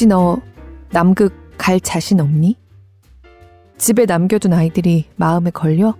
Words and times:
혹시 0.00 0.06
너 0.06 0.40
남극 0.88 1.34
갈 1.58 1.78
자신 1.78 2.20
없니? 2.20 2.56
집에 3.76 4.06
남겨둔 4.06 4.54
아이들이 4.54 5.04
마음에 5.16 5.50
걸려? 5.50 5.94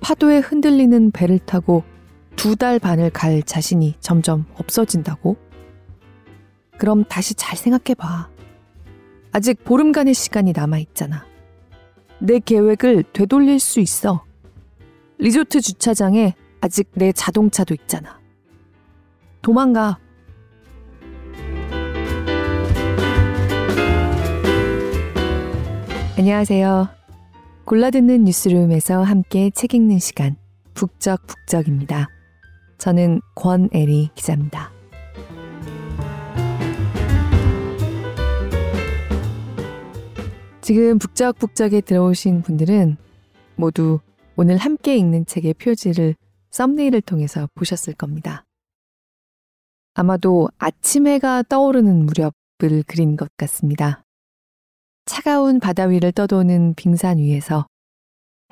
파도에 0.00 0.38
흔들리는 0.38 1.10
배를 1.10 1.40
타고 1.40 1.82
두 2.36 2.54
달 2.54 2.78
반을 2.78 3.10
갈 3.10 3.42
자신이 3.42 3.96
점점 3.98 4.44
없어진다고? 4.54 5.36
그럼 6.78 7.02
다시 7.02 7.34
잘 7.34 7.58
생각해봐. 7.58 8.30
아직 9.32 9.64
보름간의 9.64 10.14
시간이 10.14 10.52
남아있잖아. 10.54 11.26
내 12.20 12.38
계획을 12.38 13.02
되돌릴 13.12 13.58
수 13.58 13.80
있어. 13.80 14.24
리조트 15.18 15.60
주차장에 15.62 16.36
아직 16.60 16.92
내 16.94 17.10
자동차도 17.10 17.74
있잖아. 17.74 18.20
도망가. 19.42 19.98
안녕하세요. 26.18 26.88
골라듣는 27.64 28.24
뉴스룸에서 28.24 29.02
함께 29.02 29.48
책 29.48 29.72
읽는 29.72 29.98
시간, 29.98 30.36
북적북적입니다. 30.74 32.10
저는 32.76 33.22
권애리 33.34 34.10
기자입니다. 34.14 34.70
지금 40.60 40.98
북적북적에 40.98 41.80
들어오신 41.80 42.42
분들은 42.42 42.98
모두 43.56 43.98
오늘 44.36 44.58
함께 44.58 44.98
읽는 44.98 45.24
책의 45.24 45.54
표지를 45.54 46.14
썸네일을 46.50 47.00
통해서 47.00 47.48
보셨을 47.54 47.94
겁니다. 47.94 48.44
아마도 49.94 50.50
아침 50.58 51.06
해가 51.06 51.42
떠오르는 51.44 52.04
무렵을 52.04 52.82
그린 52.86 53.16
것 53.16 53.30
같습니다. 53.38 54.04
차가운 55.04 55.58
바다 55.58 55.84
위를 55.84 56.12
떠도는 56.12 56.74
빙산 56.74 57.18
위에서 57.18 57.66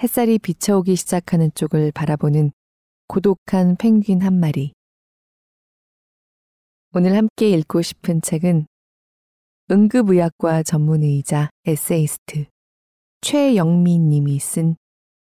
햇살이 0.03 0.39
비쳐오기 0.39 0.97
시작하는 0.97 1.51
쪽을 1.55 1.93
바라보는 1.93 2.53
고독한 3.06 3.77
펭귄 3.77 4.23
한 4.23 4.39
마리. 4.41 4.73
오늘 6.93 7.17
함께 7.17 7.51
읽고 7.51 7.83
싶은 7.83 8.21
책은 8.21 8.67
응급의학과 9.71 10.65
전문의이자 10.65 11.51
에세이스트 11.67 12.47
최영미 13.21 13.98
님이 13.98 14.41
쓴 14.41 14.77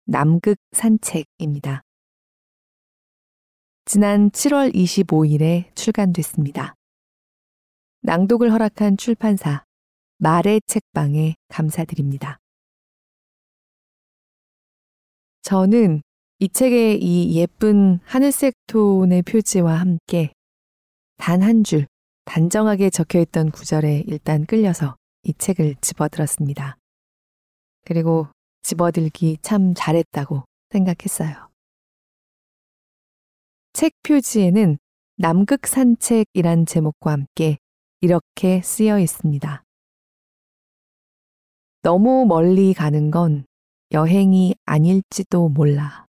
남극 0.05 0.57
산책입니다. 0.73 1.81
지난 3.87 4.31
7월 4.31 4.75
25일에 4.75 5.75
출간됐습니다. 5.75 6.75
낭독을 8.03 8.53
허락한 8.53 8.99
출판사 8.99 9.65
말의 10.25 10.63
책방에 10.67 11.35
감사드립니다. 11.49 12.39
저는 15.43 16.01
이 16.39 16.49
책의 16.49 17.03
이 17.03 17.37
예쁜 17.37 17.99
하늘색 18.05 18.55
톤의 18.67 19.21
표지와 19.21 19.75
함께 19.79 20.33
단 21.19 21.43
한 21.43 21.63
줄 21.63 21.87
단정하게 22.25 22.89
적혀 22.89 23.21
있던 23.21 23.51
구절에 23.51 24.05
일단 24.07 24.47
끌려서 24.47 24.97
이 25.25 25.35
책을 25.35 25.75
집어들었습니다. 25.83 26.79
그리고 27.85 28.29
집어들기 28.63 29.37
참 29.43 29.75
잘했다고 29.77 30.43
생각했어요. 30.71 31.51
책 33.75 33.93
표지에는 34.03 34.79
남극 35.19 35.67
산책이란 35.67 36.65
제목과 36.65 37.13
함께 37.13 37.59
이렇게 38.01 38.63
쓰여 38.63 38.99
있습니다. 38.99 39.63
너무 41.85 42.25
멀리 42.25 42.73
가는 42.73 43.11
건 43.11 43.45
여행이 43.93 44.55
아닐지도 44.65 45.51
몰라. 45.51 46.07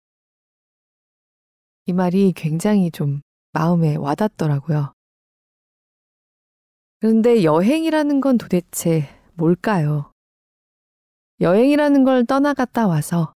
이 1.88 1.94
말이 1.94 2.32
굉장히 2.36 2.92
좀 2.92 3.22
마음에 3.54 3.96
와닿더라고요. 3.96 4.94
그런데 7.00 7.44
여행이라는 7.44 8.22
건 8.22 8.38
도대체 8.38 9.10
뭘까요? 9.34 10.12
여행이라는 11.42 12.04
걸 12.04 12.24
떠나갔다 12.28 12.86
와서 12.86 13.34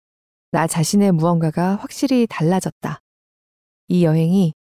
나 0.50 0.66
자신의 0.66 1.12
무언가가 1.12 1.76
확실히 1.76 2.26
달라졌다. 2.26 2.98
이 3.86 4.04
여행이 4.04 4.54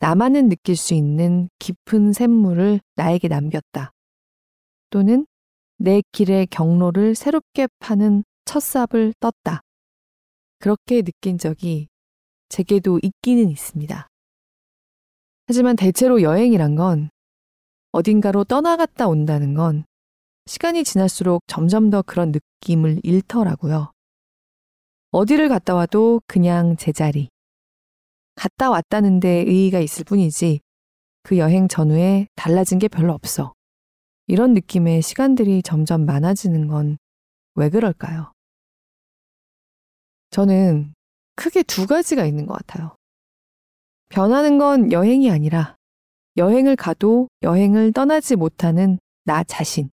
나만은 0.00 0.48
느낄 0.48 0.74
수 0.74 0.94
있는 0.94 1.48
깊은 1.60 2.14
샘물을 2.14 2.80
나에게 2.96 3.28
남겼다. 3.28 3.92
또는 4.90 5.24
내 5.84 6.00
길의 6.12 6.46
경로를 6.46 7.16
새롭게 7.16 7.66
파는 7.80 8.22
첫 8.44 8.60
삽을 8.60 9.14
떴다. 9.18 9.62
그렇게 10.60 11.02
느낀 11.02 11.38
적이 11.38 11.88
제게도 12.50 13.00
있기는 13.02 13.50
있습니다. 13.50 14.06
하지만 15.48 15.74
대체로 15.74 16.22
여행이란 16.22 16.76
건 16.76 17.10
어딘가로 17.90 18.44
떠나갔다 18.44 19.08
온다는 19.08 19.54
건 19.54 19.84
시간이 20.46 20.84
지날수록 20.84 21.42
점점 21.48 21.90
더 21.90 22.02
그런 22.02 22.30
느낌을 22.30 23.00
잃더라고요. 23.02 23.90
어디를 25.10 25.48
갔다 25.48 25.74
와도 25.74 26.20
그냥 26.28 26.76
제자리. 26.76 27.28
갔다 28.36 28.70
왔다는 28.70 29.18
데 29.18 29.28
의의가 29.48 29.80
있을 29.80 30.04
뿐이지 30.04 30.60
그 31.24 31.38
여행 31.38 31.66
전후에 31.66 32.28
달라진 32.36 32.78
게 32.78 32.86
별로 32.86 33.14
없어. 33.14 33.52
이런 34.32 34.54
느낌의 34.54 35.02
시간들이 35.02 35.62
점점 35.62 36.06
많아지는 36.06 36.66
건 36.66 36.96
왜 37.54 37.68
그럴까요? 37.68 38.32
저는 40.30 40.94
크게 41.36 41.62
두 41.64 41.86
가지가 41.86 42.24
있는 42.24 42.46
것 42.46 42.54
같아요. 42.54 42.96
변하는 44.08 44.56
건 44.56 44.90
여행이 44.90 45.30
아니라 45.30 45.76
여행을 46.38 46.76
가도 46.76 47.28
여행을 47.42 47.92
떠나지 47.92 48.36
못하는 48.36 48.98
나 49.24 49.44
자신. 49.44 49.90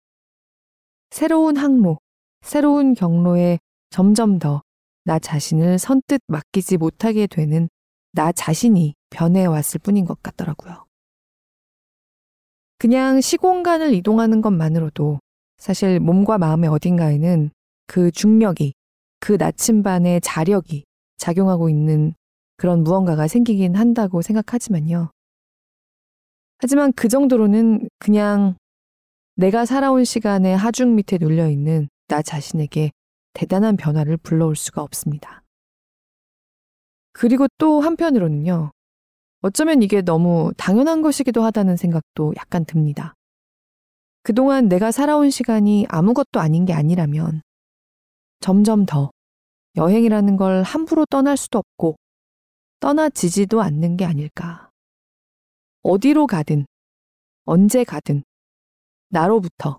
새로운 1.11 1.57
항로, 1.57 1.99
새로운 2.43 2.93
경로에 2.95 3.59
점점 3.89 4.39
더 4.39 4.63
나 5.05 5.19
자신을 5.21 5.79
선뜻 5.79 6.21
맡기지 6.27 6.77
못하게 6.77 7.27
되는 7.29 7.69
나 8.13 8.33
자신이 8.33 8.95
변해왔을 9.11 9.79
뿐인 9.79 10.05
것 10.05 10.21
같더라고요. 10.23 10.86
그냥 12.79 13.21
시공간을 13.21 13.95
이동하는 13.95 14.43
것만으로도 14.43 15.21
사실 15.57 15.99
몸과 15.99 16.37
마음의 16.39 16.69
어딘가에는 16.69 17.51
그 17.87 18.11
중력이, 18.11 18.75
그 19.21 19.33
나침반의 19.33 20.21
자력이 20.21 20.85
작용하고 21.17 21.71
있는 21.71 22.15
그런 22.57 22.83
무언가가 22.83 23.29
생기긴 23.29 23.75
한다고 23.75 24.21
생각하지만요. 24.21 25.11
하지만 26.59 26.93
그 26.93 27.09
정도로는 27.09 27.89
그냥 27.99 28.57
내가 29.37 29.65
살아온 29.65 30.05
시간의 30.05 30.57
하중 30.57 30.95
밑에 30.95 31.19
눌려 31.19 31.51
있는 31.51 31.89
나 32.09 32.23
자신에게 32.23 32.93
대단한 33.35 33.77
변화를 33.77 34.17
불러올 34.17 34.57
수가 34.57 34.83
없습니다. 34.83 35.43
그리고 37.13 37.47
또 37.59 37.81
한편으로는요. 37.81 38.73
어쩌면 39.47 39.81
이게 39.81 40.03
너무 40.03 40.51
당연한 40.57 41.03
것이기도 41.03 41.45
하다는 41.45 41.77
생각도 41.77 42.35
약간 42.37 42.65
듭니다. 42.65 43.15
그동안 44.25 44.67
내가 44.67 44.91
살아온 44.91 45.31
시간이 45.31 45.87
아무것도 45.89 46.41
아닌 46.41 46.65
게 46.65 46.73
아니라면 46.73 47.43
점점 48.41 48.87
더 48.87 49.13
여행이라는 49.77 50.37
걸 50.37 50.65
함부로 50.65 51.07
떠날 51.09 51.37
수도 51.37 51.59
없고 51.61 51.95
떠나지지도 52.81 53.63
않는 53.63 53.97
게 53.97 54.05
아닐까. 54.05 54.69
어디로 55.83 56.27
가든, 56.27 56.67
언제 57.45 57.85
가든, 57.85 58.25
나로부터, 59.11 59.79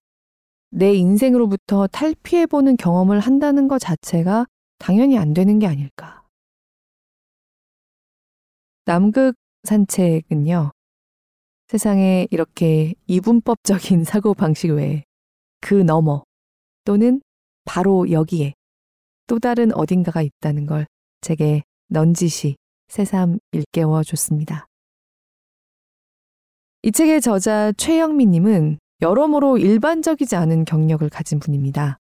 내 0.69 0.93
인생으로부터 0.93 1.87
탈피해보는 1.87 2.77
경험을 2.77 3.19
한다는 3.19 3.67
것 3.67 3.79
자체가 3.79 4.45
당연히 4.79 5.17
안 5.17 5.33
되는 5.33 5.59
게 5.59 5.67
아닐까. 5.67 6.23
남극 8.85 9.35
산책은요, 9.63 10.71
세상에 11.67 12.27
이렇게 12.31 12.93
이분법적인 13.07 14.03
사고 14.05 14.33
방식 14.33 14.71
외에 14.71 15.03
그 15.59 15.73
너머 15.73 16.23
또는 16.85 17.21
바로 17.65 18.09
여기에 18.09 18.53
또 19.27 19.39
다른 19.39 19.73
어딘가가 19.73 20.21
있다는 20.21 20.65
걸 20.65 20.87
제게 21.21 21.63
넌지시 21.89 22.55
새삼 22.87 23.39
일깨워 23.51 24.03
줬습니다. 24.03 24.67
이 26.83 26.91
책의 26.91 27.19
저자 27.21 27.73
최영미님은 27.73 28.79
여러모로 29.01 29.57
일반적이지 29.57 30.37
않은 30.37 30.63
경력을 30.63 31.07
가진 31.09 31.39
분입니다. 31.39 31.97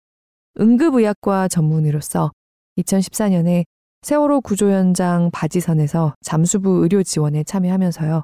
응급의학과 0.59 1.47
전문의로서 1.47 2.31
2014년에 2.77 3.63
세월호 4.03 4.41
구조 4.41 4.69
현장 4.69 5.31
바지선에서 5.31 6.13
잠수부 6.21 6.81
의료 6.83 7.03
지원에 7.03 7.43
참여하면서요. 7.45 8.23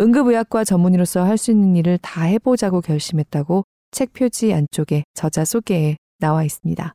응급의학과 0.00 0.64
전문의로서 0.64 1.24
할 1.24 1.38
수 1.38 1.50
있는 1.50 1.76
일을 1.76 1.96
다 1.98 2.24
해보자고 2.24 2.82
결심했다고 2.82 3.64
책 3.90 4.12
표지 4.12 4.52
안쪽에 4.52 5.04
저자 5.14 5.46
소개에 5.46 5.96
나와 6.18 6.44
있습니다. 6.44 6.94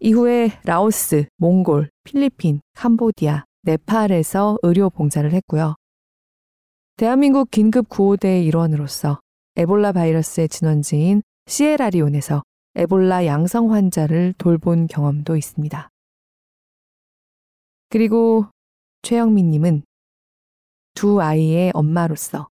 이후에 0.00 0.52
라오스, 0.64 1.26
몽골, 1.36 1.90
필리핀, 2.04 2.60
캄보디아, 2.74 3.44
네팔에서 3.62 4.58
의료 4.62 4.88
봉사를 4.88 5.30
했고요. 5.30 5.74
대한민국 6.96 7.50
긴급 7.50 7.90
구호대의 7.90 8.46
일원으로서 8.46 9.20
에볼라 9.56 9.92
바이러스의 9.92 10.48
진원지인 10.48 11.22
시에라리온에서 11.46 12.42
에볼라 12.74 13.26
양성 13.26 13.72
환자를 13.72 14.34
돌본 14.38 14.86
경험도 14.86 15.36
있습니다. 15.36 15.90
그리고 17.94 18.46
최영민님은 19.02 19.84
두 20.94 21.22
아이의 21.22 21.70
엄마로서 21.74 22.48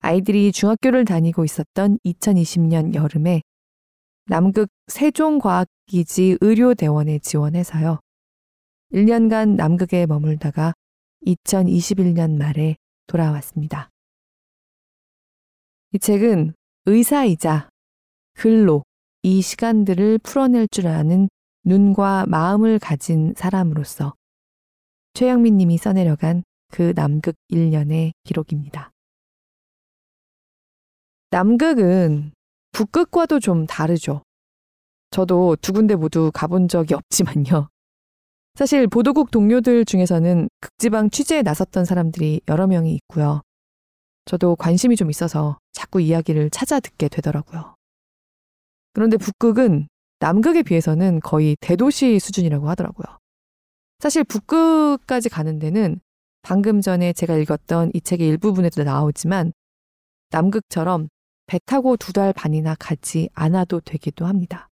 아이들이 0.00 0.52
중학교를 0.52 1.06
다니고 1.06 1.46
있었던 1.46 1.98
2020년 2.04 2.94
여름에 2.94 3.40
남극 4.26 4.68
세종과학기지 4.88 6.36
의료대원에 6.42 7.20
지원해서요. 7.20 8.00
1년간 8.92 9.56
남극에 9.56 10.04
머물다가 10.04 10.74
2021년 11.24 12.36
말에 12.36 12.76
돌아왔습니다. 13.06 13.88
이 15.94 15.98
책은 15.98 16.52
의사이자 16.84 17.70
글로 18.34 18.82
이 19.22 19.40
시간들을 19.40 20.18
풀어낼 20.18 20.68
줄 20.68 20.86
아는 20.88 21.30
눈과 21.64 22.26
마음을 22.28 22.78
가진 22.78 23.32
사람으로서 23.34 24.12
최영민 25.16 25.56
님이 25.56 25.78
써내려간 25.78 26.44
그 26.70 26.92
남극 26.94 27.36
1년의 27.50 28.12
기록입니다. 28.24 28.90
남극은 31.30 32.32
북극과도 32.72 33.40
좀 33.40 33.66
다르죠. 33.66 34.20
저도 35.10 35.56
두 35.62 35.72
군데 35.72 35.94
모두 35.94 36.30
가본 36.34 36.68
적이 36.68 36.96
없지만요. 36.96 37.70
사실 38.56 38.86
보도국 38.88 39.30
동료들 39.30 39.86
중에서는 39.86 40.50
극지방 40.60 41.08
취재에 41.08 41.40
나섰던 41.40 41.86
사람들이 41.86 42.42
여러 42.48 42.66
명이 42.66 42.94
있고요. 42.96 43.40
저도 44.26 44.54
관심이 44.56 44.96
좀 44.96 45.08
있어서 45.08 45.56
자꾸 45.72 46.02
이야기를 46.02 46.50
찾아 46.50 46.78
듣게 46.78 47.08
되더라고요. 47.08 47.74
그런데 48.92 49.16
북극은 49.16 49.88
남극에 50.18 50.62
비해서는 50.62 51.20
거의 51.20 51.56
대도시 51.62 52.18
수준이라고 52.18 52.68
하더라고요. 52.68 53.16
사실 53.98 54.24
북극까지 54.24 55.28
가는 55.28 55.58
데는 55.58 56.00
방금 56.42 56.80
전에 56.80 57.12
제가 57.12 57.36
읽었던 57.36 57.90
이 57.94 58.00
책의 58.00 58.28
일부분에도 58.28 58.84
나오지만 58.84 59.52
남극처럼 60.30 61.08
배 61.46 61.58
타고 61.64 61.96
두 61.96 62.12
달 62.12 62.32
반이나 62.32 62.74
가지 62.78 63.28
않아도 63.34 63.80
되기도 63.80 64.26
합니다. 64.26 64.68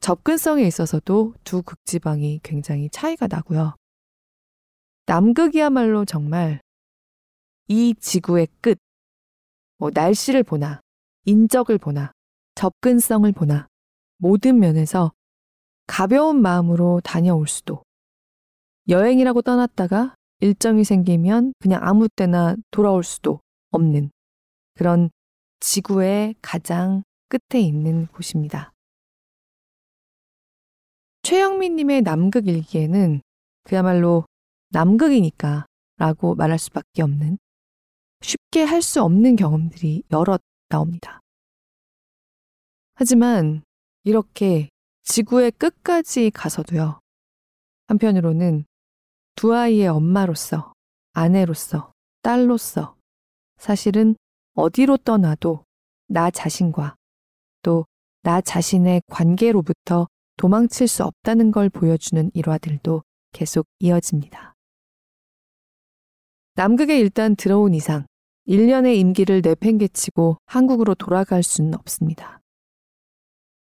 접근성에 0.00 0.62
있어서도 0.64 1.34
두 1.44 1.62
극지방이 1.62 2.40
굉장히 2.42 2.88
차이가 2.90 3.26
나고요. 3.28 3.76
남극이야말로 5.06 6.04
정말 6.04 6.60
이 7.68 7.94
지구의 8.00 8.48
끝, 8.60 8.78
뭐 9.78 9.90
날씨를 9.92 10.42
보나, 10.42 10.80
인적을 11.24 11.78
보나, 11.78 12.12
접근성을 12.54 13.30
보나, 13.32 13.68
모든 14.18 14.58
면에서 14.58 15.12
가벼운 15.86 16.40
마음으로 16.42 17.00
다녀올 17.04 17.46
수도, 17.46 17.82
여행이라고 18.88 19.42
떠났다가 19.42 20.14
일정이 20.40 20.84
생기면 20.84 21.52
그냥 21.60 21.80
아무 21.82 22.08
때나 22.08 22.56
돌아올 22.70 23.04
수도 23.04 23.40
없는 23.70 24.10
그런 24.74 25.10
지구의 25.60 26.34
가장 26.42 27.04
끝에 27.28 27.60
있는 27.60 28.06
곳입니다. 28.08 28.72
최영민님의 31.22 32.02
남극 32.02 32.48
일기에는 32.48 33.22
그야말로 33.64 34.26
남극이니까 34.70 35.66
라고 35.98 36.34
말할 36.34 36.58
수밖에 36.58 37.02
없는 37.02 37.38
쉽게 38.22 38.62
할 38.64 38.82
수 38.82 39.02
없는 39.02 39.36
경험들이 39.36 40.02
여럿 40.10 40.42
나옵니다. 40.68 41.20
하지만 42.94 43.62
이렇게 44.04 44.68
지구의 45.04 45.52
끝까지 45.52 46.30
가서도요. 46.30 47.00
한편으로는 47.86 48.64
두 49.34 49.54
아이의 49.54 49.88
엄마로서, 49.88 50.72
아내로서, 51.12 51.92
딸로서 52.22 52.96
사실은 53.58 54.16
어디로 54.54 54.98
떠나도 54.98 55.64
나 56.08 56.30
자신과 56.30 56.96
또 57.62 57.86
나 58.24 58.40
자신의 58.40 59.02
관계로부터 59.08 60.06
도망칠 60.36 60.86
수 60.86 61.02
없다는 61.04 61.50
걸 61.50 61.68
보여주는 61.68 62.30
일화들도 62.34 63.02
계속 63.32 63.66
이어집니다. 63.80 64.54
남극에 66.54 67.00
일단 67.00 67.34
들어온 67.34 67.74
이상 67.74 68.06
1년의 68.46 68.96
임기를 68.96 69.40
내팽개치고 69.42 70.36
한국으로 70.46 70.94
돌아갈 70.94 71.42
수는 71.42 71.74
없습니다. 71.74 72.40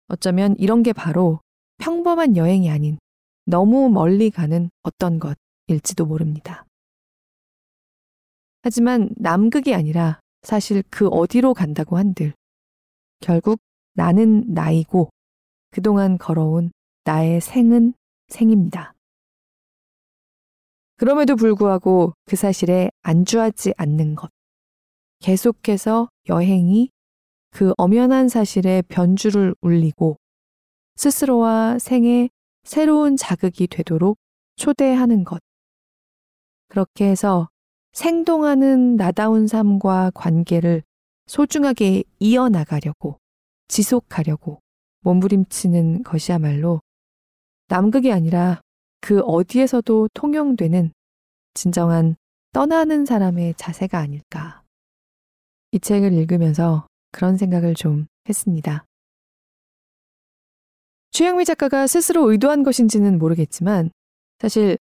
어쩌면 0.07 0.55
이런 0.57 0.83
게 0.83 0.93
바로 0.93 1.41
평범한 1.79 2.37
여행이 2.37 2.69
아닌 2.69 2.97
너무 3.45 3.89
멀리 3.89 4.29
가는 4.29 4.69
어떤 4.83 5.19
것 5.19 5.37
일지도 5.67 6.05
모릅니다. 6.05 6.65
하지만 8.61 9.09
남극이 9.17 9.73
아니라 9.73 10.19
사실 10.41 10.83
그 10.89 11.07
어디로 11.07 11.53
간다고 11.53 11.97
한들 11.97 12.33
결국 13.19 13.59
나는 13.93 14.43
나이고 14.53 15.09
그동안 15.71 16.17
걸어온 16.17 16.71
나의 17.03 17.41
생은 17.41 17.93
생입니다. 18.27 18.93
그럼에도 20.97 21.35
불구하고 21.35 22.13
그 22.25 22.35
사실에 22.35 22.89
안주하지 23.01 23.73
않는 23.77 24.15
것. 24.15 24.31
계속해서 25.19 26.09
여행이 26.29 26.89
그 27.51 27.73
엄연한 27.77 28.29
사실에 28.29 28.81
변주를 28.87 29.55
울리고 29.61 30.17
스스로와 30.95 31.79
생에 31.79 32.29
새로운 32.63 33.17
자극이 33.17 33.67
되도록 33.67 34.17
초대하는 34.55 35.23
것. 35.23 35.41
그렇게 36.75 37.09
해서 37.09 37.47
생동하는 37.93 38.97
나다운 38.97 39.47
삶과 39.47 40.11
관계를 40.13 40.83
소중하게 41.25 42.03
이어나가려고, 42.19 43.17
지속하려고 43.69 44.59
몸부림치는 44.99 46.03
것이야말로 46.03 46.81
남극이 47.69 48.11
아니라 48.11 48.59
그 48.99 49.21
어디에서도 49.21 50.09
통용되는 50.13 50.91
진정한 51.53 52.17
떠나는 52.51 53.05
사람의 53.05 53.53
자세가 53.55 53.97
아닐까. 53.97 54.61
이 55.71 55.79
책을 55.79 56.11
읽으면서 56.11 56.87
그런 57.13 57.37
생각을 57.37 57.75
좀 57.75 58.07
했습니다. 58.27 58.83
최영미 61.11 61.45
작가가 61.45 61.87
스스로 61.87 62.29
의도한 62.29 62.63
것인지는 62.63 63.17
모르겠지만 63.17 63.91
사실 64.39 64.77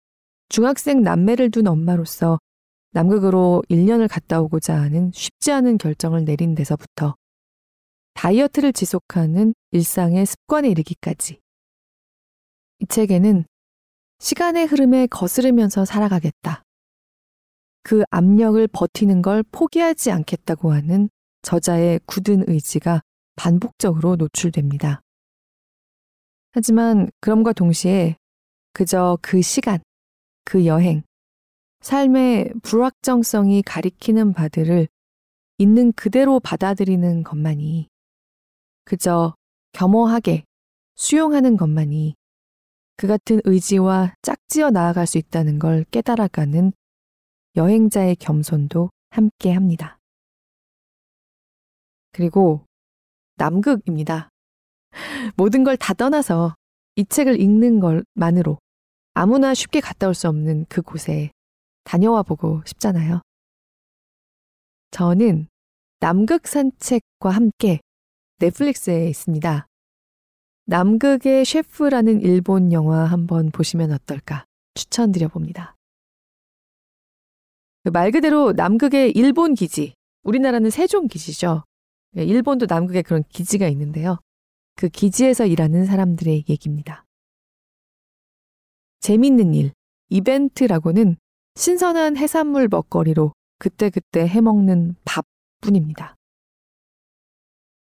중학생 0.53 1.03
남매를 1.03 1.51
둔 1.51 1.67
엄마로서 1.67 2.39
남극으로 2.91 3.63
1년을 3.71 4.07
갔다 4.07 4.39
오고자 4.43 4.79
하는 4.79 5.11
쉽지 5.15 5.51
않은 5.51 5.79
결정을 5.79 6.27
내린 6.27 6.55
데서부터 6.55 7.17
다이어트를 8.13 8.75
지속하는 8.75 9.55
일상의 9.71 10.27
습관에 10.27 10.69
이르기까지. 10.69 11.41
이 12.81 12.87
책에는 12.87 13.47
시간의 14.19 14.67
흐름에 14.67 15.07
거스르면서 15.07 15.87
살아가겠다. 15.87 16.63
그 17.83 18.05
압력을 18.11 18.69
버티는 18.69 19.23
걸 19.23 19.43
포기하지 19.53 20.11
않겠다고 20.11 20.75
하는 20.75 21.09
저자의 21.41 21.99
굳은 22.05 22.45
의지가 22.47 23.01
반복적으로 23.37 24.17
노출됩니다. 24.17 25.01
하지만 26.51 27.11
그럼과 27.23 27.55
동시에 27.55 28.17
그저 28.75 29.17
그 29.23 29.41
시간, 29.41 29.81
그 30.45 30.67
여행, 30.67 31.03
삶의 31.81 32.53
불확정성이 32.63 33.63
가리키는 33.63 34.33
바들을 34.33 34.89
있는 35.59 35.93
그대로 35.93 36.41
받아들이는 36.41 37.25
것만이 37.25 37.89
그저 38.85 39.35
겸허하게 39.73 40.45
수용하는 40.97 41.57
것만이 41.57 42.15
그 42.97 43.07
같은 43.07 43.41
의지와 43.45 44.15
짝지어 44.23 44.71
나아갈 44.71 45.07
수 45.07 45.19
있다는 45.19 45.59
걸 45.59 45.85
깨달아가는 45.91 46.73
여행자의 47.57 48.17
겸손도 48.17 48.91
함께 49.11 49.53
합니다. 49.53 49.99
그리고 52.13 52.65
남극입니다. 53.37 54.29
모든 55.37 55.65
걸 55.65 55.77
다 55.77 55.95
떠나서 55.95 56.55
이 56.97 57.05
책을 57.05 57.41
읽는 57.41 57.81
것만으로 57.81 58.59
아무나 59.15 59.55
쉽게 59.55 59.81
갔다 59.81 60.09
올 60.09 60.15
수 60.15 60.29
없는 60.29 60.67
그곳에 60.69 61.31
다녀와 61.85 62.23
보고 62.23 62.63
싶잖아요. 62.67 63.21
저는 64.91 65.49
남극 66.01 66.47
산책과 66.47 67.31
함께 67.31 67.81
넷플릭스에 68.39 69.09
있습니다. 69.09 69.67
남극의 70.67 71.45
셰프라는 71.45 72.21
일본 72.23 72.73
영화 72.73 73.05
한번 73.05 73.51
보시면 73.51 73.93
어떨까 73.93 74.45
추천드려 74.75 75.29
봅니다. 75.29 75.77
그말 77.85 78.11
그대로 78.13 78.53
남극의 78.53 79.13
일본 79.13 79.55
기지, 79.55 79.95
우리나라는 80.23 80.71
세종 80.71 81.09
기지죠. 81.09 81.65
예, 82.17 82.25
일본도 82.25 82.67
남극에 82.69 83.03
그런 83.03 83.25
기지가 83.29 83.67
있는데요. 83.69 84.19
그 84.77 84.89
기지에서 84.89 85.47
일하는 85.47 85.85
사람들의 85.85 86.45
얘기입니다. 86.49 87.05
재밌는 89.03 89.55
일, 89.55 89.73
이벤트라고는 90.11 91.17
신선한 91.57 92.17
해산물 92.17 92.69
먹거리로 92.69 93.33
그때그때 93.59 94.27
해먹는 94.27 94.95
밥 95.05 95.27
뿐입니다. 95.61 96.15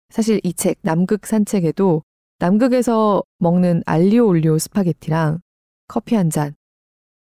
사실 0.08 0.40
이 0.42 0.52
책, 0.52 0.78
남극 0.82 1.24
산책에도 1.24 2.02
남극에서 2.40 3.22
먹는 3.38 3.84
알리오 3.86 4.26
올리오 4.26 4.58
스파게티랑 4.58 5.40
커피 5.86 6.16
한 6.16 6.28
잔, 6.28 6.56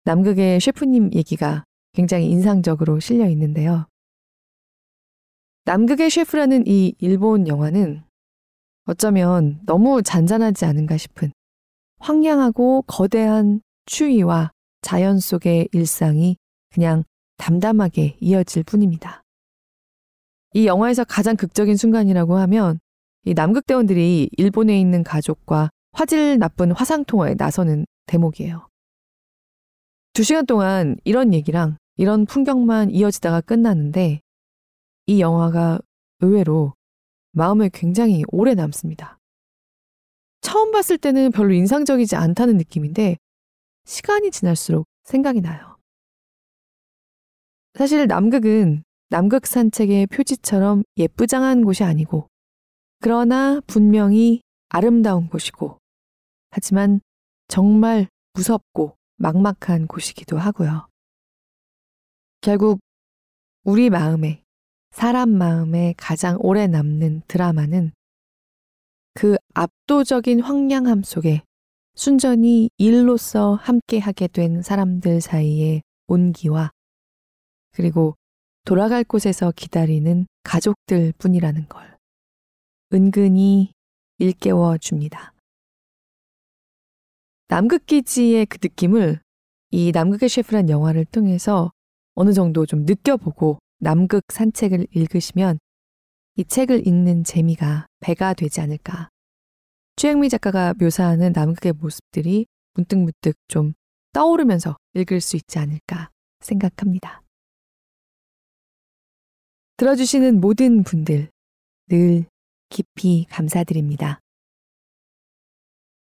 남극의 0.03 0.59
셰프님 0.59 1.11
얘기가 1.13 1.63
굉장히 1.93 2.29
인상적으로 2.31 2.99
실려 2.99 3.29
있는데요. 3.29 3.85
남극의 5.65 6.09
셰프라는 6.09 6.65
이 6.65 6.95
일본 6.97 7.47
영화는 7.47 8.03
어쩌면 8.85 9.59
너무 9.67 10.01
잔잔하지 10.01 10.65
않은가 10.65 10.97
싶은 10.97 11.31
황량하고 11.99 12.83
거대한 12.87 13.61
추위와 13.85 14.51
자연 14.81 15.19
속의 15.19 15.69
일상이 15.71 16.37
그냥 16.73 17.03
담담하게 17.37 18.17
이어질 18.19 18.63
뿐입니다. 18.63 19.23
이 20.53 20.67
영화에서 20.67 21.03
가장 21.03 21.35
극적인 21.35 21.75
순간이라고 21.75 22.37
하면 22.37 22.79
이 23.25 23.33
남극대원들이 23.33 24.29
일본에 24.37 24.79
있는 24.79 25.03
가족과 25.03 25.69
화질 25.91 26.37
나쁜 26.37 26.71
화상통화에 26.71 27.35
나서는 27.37 27.85
대목이에요. 28.05 28.67
두 30.13 30.23
시간 30.23 30.45
동안 30.45 30.95
이런 31.03 31.33
얘기랑 31.33 31.77
이런 31.97 32.25
풍경만 32.25 32.91
이어지다가 32.91 33.41
끝나는데 33.41 34.21
이 35.07 35.21
영화가 35.21 35.79
의외로 36.21 36.73
마음에 37.31 37.69
굉장히 37.73 38.23
오래 38.29 38.53
남습니다. 38.53 39.19
처음 40.41 40.71
봤을 40.71 40.97
때는 40.97 41.31
별로 41.31 41.53
인상적이지 41.53 42.15
않다는 42.15 42.57
느낌인데 42.57 43.17
시간이 43.85 44.31
지날수록 44.31 44.87
생각이 45.03 45.41
나요. 45.41 45.77
사실 47.75 48.07
남극은 48.07 48.83
남극 49.09 49.45
산책의 49.45 50.07
표지처럼 50.07 50.83
예쁘장한 50.97 51.63
곳이 51.63 51.83
아니고 51.83 52.27
그러나 52.99 53.61
분명히 53.67 54.41
아름다운 54.69 55.29
곳이고 55.29 55.77
하지만 56.49 57.01
정말 57.47 58.07
무섭고 58.33 58.97
막막한 59.17 59.87
곳이기도 59.87 60.37
하고요. 60.37 60.87
결국 62.41 62.79
우리 63.63 63.89
마음에 63.89 64.43
사람 64.91 65.29
마음에 65.29 65.93
가장 65.97 66.37
오래 66.39 66.67
남는 66.67 67.23
드라마는 67.27 67.91
그 69.13 69.35
압도적인 69.53 70.39
황량함 70.41 71.03
속에 71.03 71.43
순전히 71.95 72.69
일로서 72.77 73.55
함께하게 73.55 74.27
된 74.27 74.61
사람들 74.61 75.21
사이의 75.21 75.81
온기와 76.07 76.71
그리고 77.71 78.15
돌아갈 78.65 79.03
곳에서 79.03 79.53
기다리는 79.55 80.27
가족들 80.43 81.13
뿐이라는 81.17 81.67
걸 81.69 81.97
은근히 82.93 83.71
일깨워 84.17 84.77
줍니다. 84.77 85.33
남극기지의 87.47 88.45
그 88.47 88.57
느낌을 88.61 89.21
이 89.71 89.91
남극의 89.93 90.29
셰프란 90.29 90.69
영화를 90.69 91.05
통해서 91.05 91.71
어느 92.13 92.33
정도 92.33 92.65
좀 92.65 92.85
느껴보고 92.85 93.59
남극 93.79 94.23
산책을 94.33 94.87
읽으시면 94.91 95.59
이 96.37 96.43
책을 96.43 96.87
읽는 96.87 97.23
재미가 97.23 97.87
배가 97.99 98.33
되지 98.33 98.61
않을까. 98.61 99.09
최영미 99.97 100.29
작가가 100.29 100.73
묘사하는 100.73 101.31
남극의 101.31 101.73
모습들이 101.73 102.47
문득문득 102.73 103.35
좀 103.47 103.73
떠오르면서 104.11 104.77
읽을 104.93 105.21
수 105.21 105.37
있지 105.37 105.57
않을까 105.57 106.09
생각합니다. 106.41 107.21
들어주시는 109.77 110.41
모든 110.41 110.83
분들 110.83 111.29
늘 111.87 112.25
깊이 112.69 113.25
감사드립니다. 113.29 114.19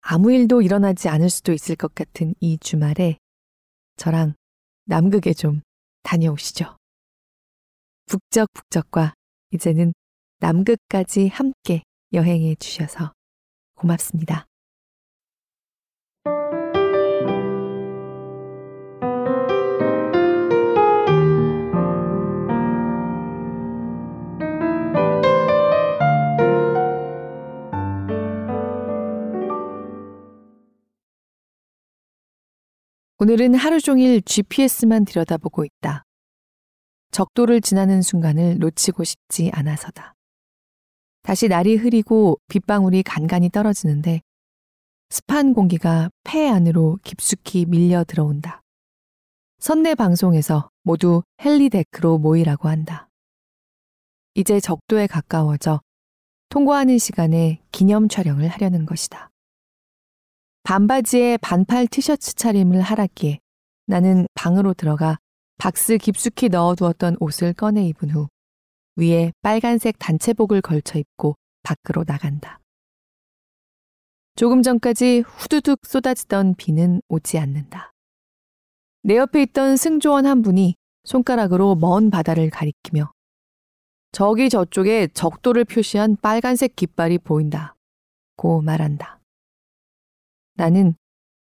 아무 0.03 0.33
일도 0.33 0.63
일어나지 0.63 1.09
않을 1.09 1.31
수도 1.31 1.53
있을 1.53 1.77
것 1.77 1.95
같은 1.95 2.35
이 2.41 2.59
주말에 2.59 3.19
저랑 3.97 4.35
남극에 4.85 5.33
좀 5.33 5.63
다녀오시죠. 6.03 6.77
북적북적과 8.07 9.15
이제는 9.53 9.93
남극까지 10.39 11.29
함께 11.29 11.83
여행해 12.13 12.57
주셔서 12.57 13.13
고맙습니다. 13.81 14.47
오늘은 33.23 33.55
하루 33.55 33.81
종일 33.81 34.23
GPS만 34.23 35.05
들여다보고 35.05 35.65
있다. 35.65 36.05
적도를 37.11 37.61
지나는 37.61 38.01
순간을 38.01 38.59
놓치고 38.59 39.05
싶지 39.05 39.51
않아서다. 39.53 40.15
다시 41.23 41.49
날이 41.49 41.77
흐리고 41.77 42.39
빗방울이 42.49 43.03
간간히 43.03 43.51
떨어지는데 43.51 44.21
습한 45.11 45.55
공기가 45.55 46.09
폐 46.25 46.49
안으로 46.49 46.99
깊숙이 47.03 47.67
밀려 47.67 48.05
들어온다. 48.05 48.63
선내 49.59 49.95
방송에서 49.95 50.71
모두 50.83 51.23
헬리데크로 51.45 52.19
모이라고 52.19 52.69
한다. 52.69 53.09
이제 54.35 54.61
적도에 54.61 55.07
가까워져 55.07 55.81
통과하는 56.49 56.99
시간에 56.99 57.61
기념 57.71 58.09
촬영을 58.09 58.49
하려는 58.49 58.87
것이다. 58.87 59.31
반바지에 60.63 61.37
반팔 61.39 61.89
티셔츠 61.89 62.35
차림을 62.35 62.81
하라기에 62.81 63.41
나는 63.87 64.27
방으로 64.35 64.75
들어가 64.75 65.19
박스 65.59 65.99
깊숙이 65.99 66.49
넣어두었던 66.49 67.17
옷을 67.21 67.53
꺼내 67.53 67.85
입은 67.89 68.11
후 68.11 68.29
위에 69.01 69.33
빨간색 69.43 69.99
단체복을 69.99 70.61
걸쳐 70.61 70.99
입고 70.99 71.37
밖으로 71.63 72.05
나간다. 72.07 72.61
조금 74.37 74.63
전까지 74.63 75.25
후두둑 75.27 75.81
쏟아지던 75.85 76.55
비는 76.55 77.03
오지 77.09 77.39
않는다. 77.39 77.93
내 79.03 79.17
옆에 79.17 79.43
있던 79.43 79.77
승조원 79.77 80.27
한 80.27 80.43
분이 80.43 80.77
손가락으로 81.05 81.75
먼 81.75 82.11
바다를 82.11 82.51
가리키며 82.51 83.13
저기 84.13 84.51
저쪽에 84.51 85.09
적도를 85.09 85.65
표시한 85.65 86.17
빨간색 86.17 86.77
깃발이 86.77 87.19
보인다. 87.19 87.77
고 88.37 88.61
말한다. 88.61 89.21
나는 90.55 90.95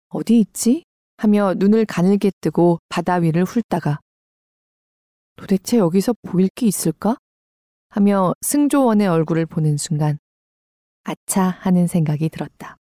어디 0.10 0.40
있지? 0.40 0.84
하며 1.18 1.54
눈을 1.56 1.86
가늘게 1.86 2.32
뜨고 2.42 2.80
바다 2.90 3.16
위를 3.16 3.44
훑다가 3.44 4.00
도대체 5.36 5.78
여기서 5.78 6.14
보일 6.22 6.50
게 6.56 6.66
있을까? 6.66 7.18
하며 7.90 8.34
승조원의 8.42 9.08
얼굴을 9.08 9.46
보는 9.46 9.78
순간 9.78 10.20
아차 11.04 11.44
하는 11.44 11.88
생각이 11.88 12.30
들었다. 12.30 12.78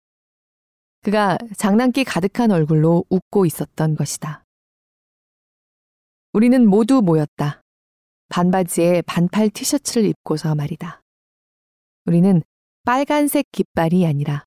그가 1.02 1.38
장난기 1.56 2.04
가득한 2.04 2.50
얼굴로 2.50 3.04
웃고 3.08 3.46
있었던 3.46 3.94
것이다. 3.94 4.44
우리는 6.32 6.68
모두 6.68 7.00
모였다. 7.00 7.62
반바지에 8.28 9.02
반팔 9.02 9.50
티셔츠를 9.50 10.04
입고서 10.08 10.54
말이다. 10.54 11.00
우리는 12.06 12.42
빨간색 12.84 13.46
깃발이 13.52 14.04
아니라 14.06 14.44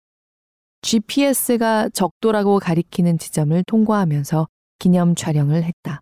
GPS가 0.82 1.90
적도라고 1.90 2.60
가리키는 2.60 3.18
지점을 3.18 3.64
통과하면서 3.66 4.48
기념 4.80 5.16
촬영을 5.16 5.64
했다. 5.64 6.02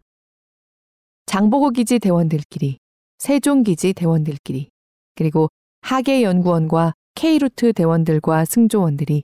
장보고 1.25 1.71
기지 1.71 1.99
대원들끼리, 1.99 2.79
세종 3.17 3.63
기지 3.63 3.93
대원들끼리, 3.93 4.69
그리고 5.15 5.49
하계연구원과 5.81 6.93
K루트 7.15 7.73
대원들과 7.73 8.45
승조원들이 8.45 9.23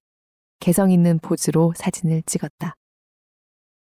개성 0.60 0.92
있는 0.92 1.20
포즈로 1.20 1.74
사진을 1.76 2.24
찍었다. 2.26 2.76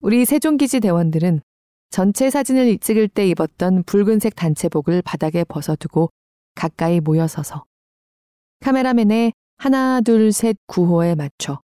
우리 0.00 0.24
세종기지 0.24 0.80
대원들은 0.80 1.40
전체 1.90 2.30
사진을 2.30 2.78
찍을 2.78 3.08
때 3.08 3.28
입었던 3.28 3.82
붉은색 3.82 4.36
단체복을 4.36 5.02
바닥에 5.02 5.44
벗어두고 5.44 6.10
가까이 6.54 7.00
모여서서 7.00 7.64
카메라맨의 8.60 9.32
하나, 9.56 10.00
둘, 10.00 10.32
셋 10.32 10.56
구호에 10.66 11.16
맞춰 11.16 11.60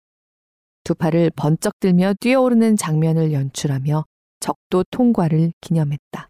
두 0.85 0.95
팔을 0.95 1.31
번쩍 1.37 1.79
들며 1.81 2.15
뛰어오르는 2.21 2.77
장면을 2.77 3.33
연출하며 3.33 4.05
적도 4.41 4.85
통과를 4.91 5.53
기념했다. 5.61 6.30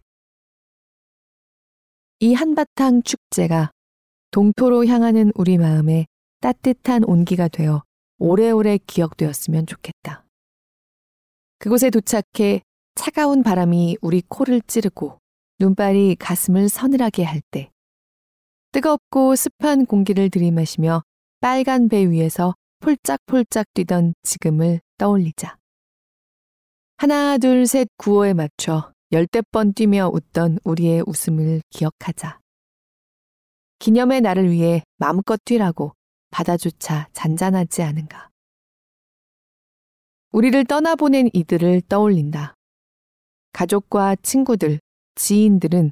이 2.23 2.35
한바탕 2.35 3.03
축제가 3.03 3.71
동토로 4.31 4.85
향하는 4.85 5.33
우리 5.35 5.57
마음에 5.57 6.05
따뜻한 6.41 7.03
온기가 7.05 7.49
되어 7.49 7.83
오래오래 8.19 8.79
기억되었으면 8.87 9.65
좋겠다. 9.65 10.27
그곳에 11.59 11.89
도착해 11.89 12.61
차가운 12.95 13.43
바람이 13.43 13.97
우리 14.03 14.23
코를 14.29 14.61
찌르고 14.61 15.19
눈발이 15.61 16.17
가슴을 16.17 16.69
서늘하게 16.69 17.25
할 17.25 17.41
때, 17.51 17.71
뜨겁고 18.73 19.35
습한 19.35 19.87
공기를 19.87 20.29
들이마시며 20.29 21.03
빨간 21.41 21.89
배 21.89 22.05
위에서 22.05 22.55
폴짝폴짝 22.81 23.65
뛰던 23.73 24.13
지금을 24.25 24.83
떠올리자. 24.99 25.57
하나, 26.99 27.39
둘, 27.39 27.67
셋 27.67 27.89
구호에 27.97 28.35
맞춰 28.35 28.93
열댓 29.13 29.45
번 29.51 29.73
뛰며 29.73 30.09
웃던 30.13 30.61
우리의 30.63 31.03
웃음을 31.05 31.63
기억하자. 31.71 32.39
기념의 33.81 34.21
날을 34.21 34.53
위해 34.53 34.85
마음껏 34.99 35.37
뛰라고 35.45 35.95
바다조차 36.31 37.09
잔잔하지 37.13 37.83
않은가. 37.83 38.31
우리를 40.31 40.65
떠나보낸 40.65 41.29
이들을 41.33 41.83
떠올린다. 41.89 42.55
가족과 43.53 44.15
친구들, 44.23 44.79
지인들은 45.17 45.91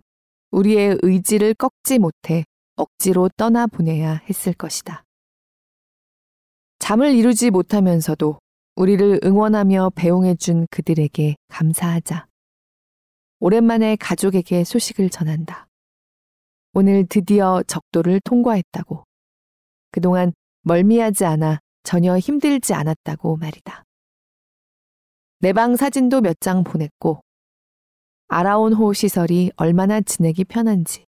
우리의 0.53 1.01
의지를 1.03 1.55
꺾지 1.55 1.99
못해 1.99 2.45
억지로 2.77 3.29
떠나보내야 3.37 4.21
했을 4.29 4.53
것이다. 4.53 5.03
잠을 6.79 7.17
이루지 7.17 7.51
못하면서도 7.51 8.39
우리를 8.77 9.21
응원하며 9.25 9.91
배웅해준 9.97 10.69
그들에게 10.71 11.35
감사하자. 11.49 12.28
오랜만에 13.41 13.97
가족에게 13.97 14.65
소식을 14.65 15.11
전한다. 15.11 15.69
오늘 16.73 17.07
드디어 17.09 17.63
적도를 17.67 18.21
통과했다고. 18.25 19.05
그동안 19.91 20.33
멀미하지 20.63 21.25
않아 21.25 21.61
전혀 21.83 22.19
힘들지 22.19 22.75
않았다고 22.75 23.37
말이다. 23.37 23.85
내 25.41 25.53
방 25.53 25.77
사진도 25.77 26.21
몇 26.21 26.37
장 26.41 26.65
보냈고, 26.65 27.23
아라온호 28.27 28.93
시설이 28.93 29.53
얼마나 29.57 30.01
지내기 30.01 30.45
편한지, 30.45 31.05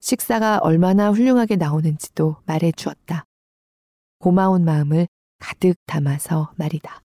식사가 0.00 0.58
얼마나 0.62 1.10
훌륭하게 1.12 1.56
나오는지도 1.56 2.36
말해 2.46 2.72
주었다. 2.72 3.24
고마운 4.18 4.64
마음을 4.64 5.06
가득 5.38 5.74
담아서 5.86 6.52
말이다. 6.56 7.02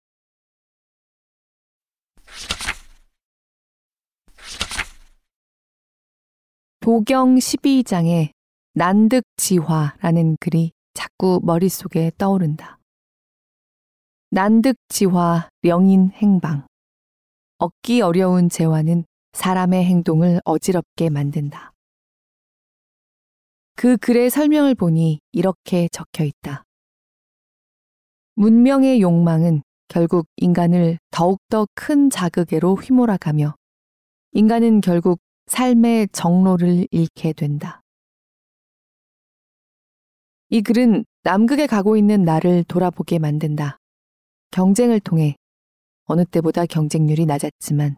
도경 6.85 7.37
12장에 7.37 8.29
난득지화라는 8.75 10.37
글이 10.39 10.71
자꾸 10.93 11.41
머릿속에 11.41 12.11
떠오른다. 12.15 12.77
난득지화 14.29 15.49
명인 15.61 16.11
행방. 16.11 16.67
얻기 17.57 18.01
어려운 18.01 18.49
재화는 18.49 19.03
사람의 19.33 19.83
행동을 19.83 20.41
어지럽게 20.45 21.09
만든다. 21.09 21.71
그 23.75 23.97
글의 23.97 24.29
설명을 24.29 24.75
보니 24.75 25.21
이렇게 25.31 25.89
적혀 25.91 26.23
있다. 26.23 26.65
문명의 28.35 29.01
욕망은 29.01 29.63
결국 29.87 30.27
인간을 30.37 30.99
더욱더 31.09 31.65
큰 31.73 32.11
자극에로 32.11 32.75
휘몰아가며 32.75 33.55
인간은 34.33 34.81
결국 34.81 35.19
삶의 35.47 36.09
정로를 36.11 36.87
잃게 36.91 37.33
된다. 37.33 37.81
이 40.49 40.61
글은 40.61 41.05
남극에 41.23 41.67
가고 41.67 41.97
있는 41.97 42.23
나를 42.23 42.63
돌아보게 42.65 43.19
만든다. 43.19 43.77
경쟁을 44.51 44.99
통해 44.99 45.35
어느 46.05 46.23
때보다 46.25 46.65
경쟁률이 46.65 47.25
낮았지만 47.25 47.97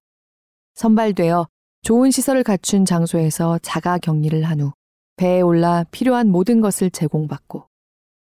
선발되어 0.76 1.48
좋은 1.82 2.12
시설을 2.12 2.44
갖춘 2.44 2.86
장소에서 2.86 3.60
자가 3.60 3.98
격리를 3.98 4.44
한 4.44 4.62
후 4.62 4.72
배에 5.18 5.42
올라 5.42 5.84
필요한 5.92 6.30
모든 6.30 6.62
것을 6.62 6.92
제공받고 6.92 7.68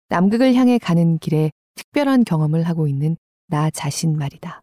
남극을 0.09 0.55
향해 0.55 0.79
가는 0.79 1.19
길에 1.19 1.51
특별한 1.77 2.25
경험을 2.25 2.65
하고 2.65 2.89
있는 2.89 3.17
나 3.47 3.71
자신 3.71 4.17
말이다. 4.17 4.62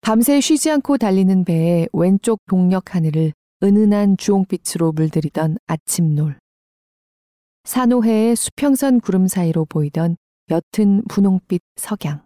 밤새 0.00 0.40
쉬지 0.40 0.70
않고 0.70 0.98
달리는 0.98 1.44
배의 1.44 1.88
왼쪽 1.92 2.38
동력 2.46 2.94
하늘을 2.94 3.32
은은한 3.62 4.16
주홍빛으로 4.16 4.92
물들이던 4.92 5.58
아침놀. 5.66 6.38
산호해의 7.64 8.36
수평선 8.36 9.00
구름 9.00 9.26
사이로 9.26 9.64
보이던 9.64 10.16
옅은 10.48 11.04
분홍빛 11.08 11.60
석양. 11.76 12.24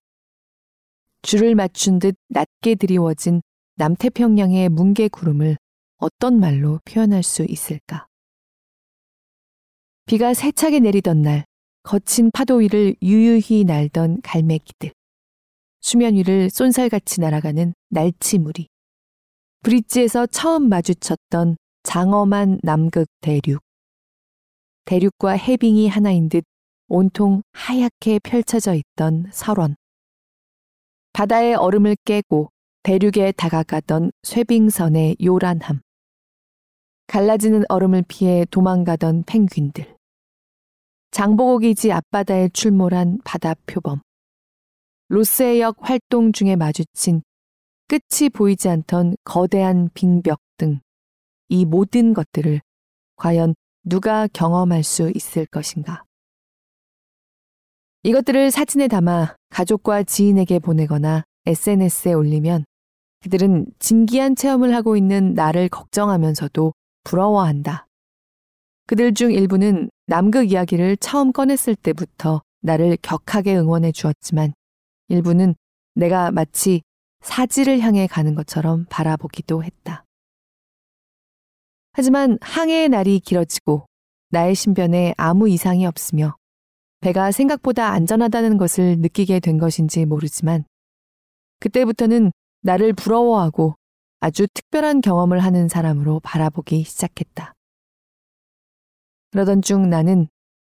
줄을 1.22 1.54
맞춘 1.54 1.98
듯 1.98 2.16
낮게 2.28 2.74
드리워진 2.74 3.40
남태평양의 3.76 4.68
뭉게 4.68 5.08
구름을 5.08 5.56
어떤 5.96 6.38
말로 6.38 6.80
표현할 6.84 7.22
수 7.22 7.44
있을까? 7.48 8.06
비가 10.04 10.34
세차게 10.34 10.80
내리던 10.80 11.22
날 11.22 11.44
거친 11.82 12.30
파도 12.32 12.56
위를 12.56 12.94
유유히 13.00 13.64
날던 13.64 14.20
갈매기들. 14.22 14.92
수면 15.80 16.14
위를 16.14 16.50
쏜살같이 16.50 17.20
날아가는 17.20 17.74
날치무리. 17.88 18.68
브릿지에서 19.62 20.26
처음 20.26 20.68
마주쳤던 20.68 21.56
장엄한 21.82 22.60
남극 22.62 23.06
대륙. 23.20 23.62
대륙과 24.84 25.32
해빙이 25.32 25.88
하나인 25.88 26.28
듯 26.28 26.44
온통 26.88 27.42
하얗게 27.52 28.18
펼쳐져 28.20 28.74
있던 28.74 29.26
설원. 29.32 29.76
바다의 31.12 31.54
얼음을 31.54 31.96
깨고 32.04 32.50
대륙에 32.82 33.32
다가가던 33.32 34.10
쇠빙선의 34.22 35.16
요란함. 35.22 35.80
갈라지는 37.06 37.64
얼음을 37.68 38.04
피해 38.08 38.44
도망가던 38.50 39.24
펭귄들. 39.24 39.96
장보고기지 41.10 41.92
앞바다에 41.92 42.50
출몰한 42.50 43.18
바다 43.24 43.54
표범. 43.66 44.00
로스해역 45.10 45.76
활동 45.80 46.32
중에 46.32 46.56
마주친 46.56 47.22
끝이 47.86 48.30
보이지 48.30 48.68
않던 48.68 49.16
거대한 49.24 49.90
빙벽 49.92 50.40
등 50.56 50.80
이 51.50 51.64
모든 51.64 52.14
것들을 52.14 52.60
과연 53.16 53.54
누가 53.82 54.28
경험할 54.28 54.84
수 54.84 55.10
있을 55.14 55.46
것인가. 55.46 56.04
이것들을 58.04 58.52
사진에 58.52 58.86
담아 58.86 59.34
가족과 59.50 60.04
지인에게 60.04 60.60
보내거나 60.60 61.24
SNS에 61.46 62.12
올리면 62.12 62.64
그들은 63.22 63.66
진기한 63.80 64.36
체험을 64.36 64.74
하고 64.74 64.96
있는 64.96 65.34
나를 65.34 65.68
걱정하면서도 65.68 66.72
부러워한다. 67.02 67.88
그들 68.86 69.12
중 69.12 69.32
일부는 69.32 69.90
남극 70.06 70.52
이야기를 70.52 70.98
처음 70.98 71.32
꺼냈을 71.32 71.74
때부터 71.74 72.42
나를 72.62 72.96
격하게 73.02 73.56
응원해 73.56 73.90
주었지만 73.90 74.52
일부는 75.10 75.54
내가 75.94 76.30
마치 76.30 76.80
사지를 77.20 77.80
향해 77.80 78.06
가는 78.06 78.34
것처럼 78.34 78.86
바라보기도 78.88 79.62
했다. 79.62 80.04
하지만 81.92 82.38
항해의 82.40 82.88
날이 82.88 83.20
길어지고 83.20 83.86
나의 84.30 84.54
신변에 84.54 85.12
아무 85.18 85.48
이상이 85.48 85.84
없으며 85.84 86.36
배가 87.00 87.32
생각보다 87.32 87.88
안전하다는 87.88 88.56
것을 88.56 88.98
느끼게 89.00 89.40
된 89.40 89.58
것인지 89.58 90.06
모르지만 90.06 90.64
그때부터는 91.58 92.30
나를 92.62 92.92
부러워하고 92.92 93.74
아주 94.20 94.46
특별한 94.54 95.00
경험을 95.00 95.40
하는 95.40 95.68
사람으로 95.68 96.20
바라보기 96.20 96.84
시작했다. 96.84 97.52
그러던 99.32 99.62
중 99.62 99.88
나는 99.88 100.28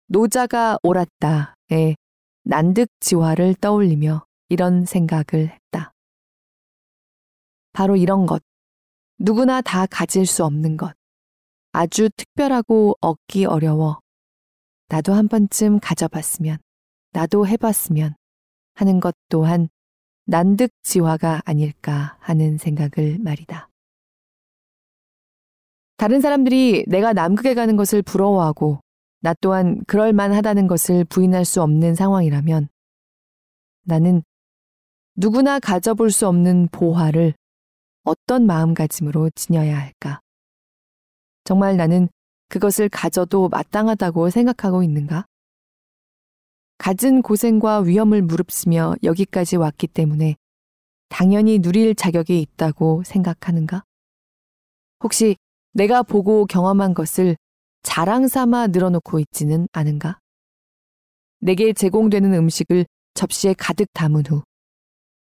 노자가 0.08 0.78
옳았다의 0.84 1.96
난득지화를 2.46 3.56
떠올리며 3.56 4.26
이런 4.50 4.86
생각을 4.86 5.50
했다. 5.50 5.94
바로 7.74 7.96
이런 7.96 8.26
것. 8.26 8.44
누구나 9.18 9.62
다 9.62 9.86
가질 9.86 10.26
수 10.26 10.46
없는 10.46 10.78
것. 10.78 10.96
아주 11.72 12.10
특별하고 12.16 12.96
얻기 13.02 13.46
어려워. 13.46 14.00
나도 14.88 15.14
한 15.14 15.28
번쯤 15.28 15.80
가져봤으면, 15.80 16.58
나도 17.12 17.48
해봤으면 17.48 18.16
하는 18.76 19.00
것 19.00 19.16
또한 19.30 19.68
난득지화가 20.26 21.42
아닐까 21.46 22.18
하는 22.20 22.58
생각을 22.58 23.18
말이다. 23.20 23.70
다른 25.98 26.22
사람들이 26.22 26.86
내가 26.88 27.14
남극에 27.14 27.56
가는 27.56 27.76
것을 27.76 28.02
부러워하고 28.04 28.82
나 29.26 29.34
또한 29.42 29.84
그럴 29.88 30.14
만하다는 30.14 30.68
것을 30.68 31.04
부인할 31.06 31.46
수 31.46 31.64
없는 31.64 31.96
상황이라면 31.96 32.70
나는 33.82 34.22
누구나 35.16 35.60
가져볼 35.60 36.12
수 36.12 36.28
없는 36.28 36.68
보화를 36.72 37.34
어떤 38.04 38.46
마음가짐으로 38.46 39.32
지녀야 39.32 39.80
할까? 39.80 40.20
정말 41.44 41.76
나는 41.76 42.08
그것을 42.50 42.88
가져도 42.88 43.50
마땅하다고 43.50 44.30
생각하고 44.30 44.84
있는가? 44.84 45.26
갖은 46.78 47.24
고생과 47.24 47.80
위험을 47.80 48.22
무릅쓰며 48.22 48.94
여기까지 49.02 49.56
왔기 49.56 49.88
때문에 49.88 50.36
당연히 51.10 51.58
누릴 51.58 51.96
자격이 51.96 52.40
있다고 52.42 53.02
생각하는가? 53.04 53.84
혹시 55.04 55.36
내가 55.74 56.04
보고 56.04 56.46
경험한 56.46 56.94
것을 56.94 57.36
자랑 57.86 58.28
삼아 58.28 58.68
늘어놓고 58.68 59.20
있지는 59.20 59.68
않은가? 59.72 60.20
내게 61.40 61.72
제공되는 61.72 62.34
음식을 62.34 62.86
접시에 63.14 63.54
가득 63.54 63.88
담은 63.94 64.26
후 64.28 64.44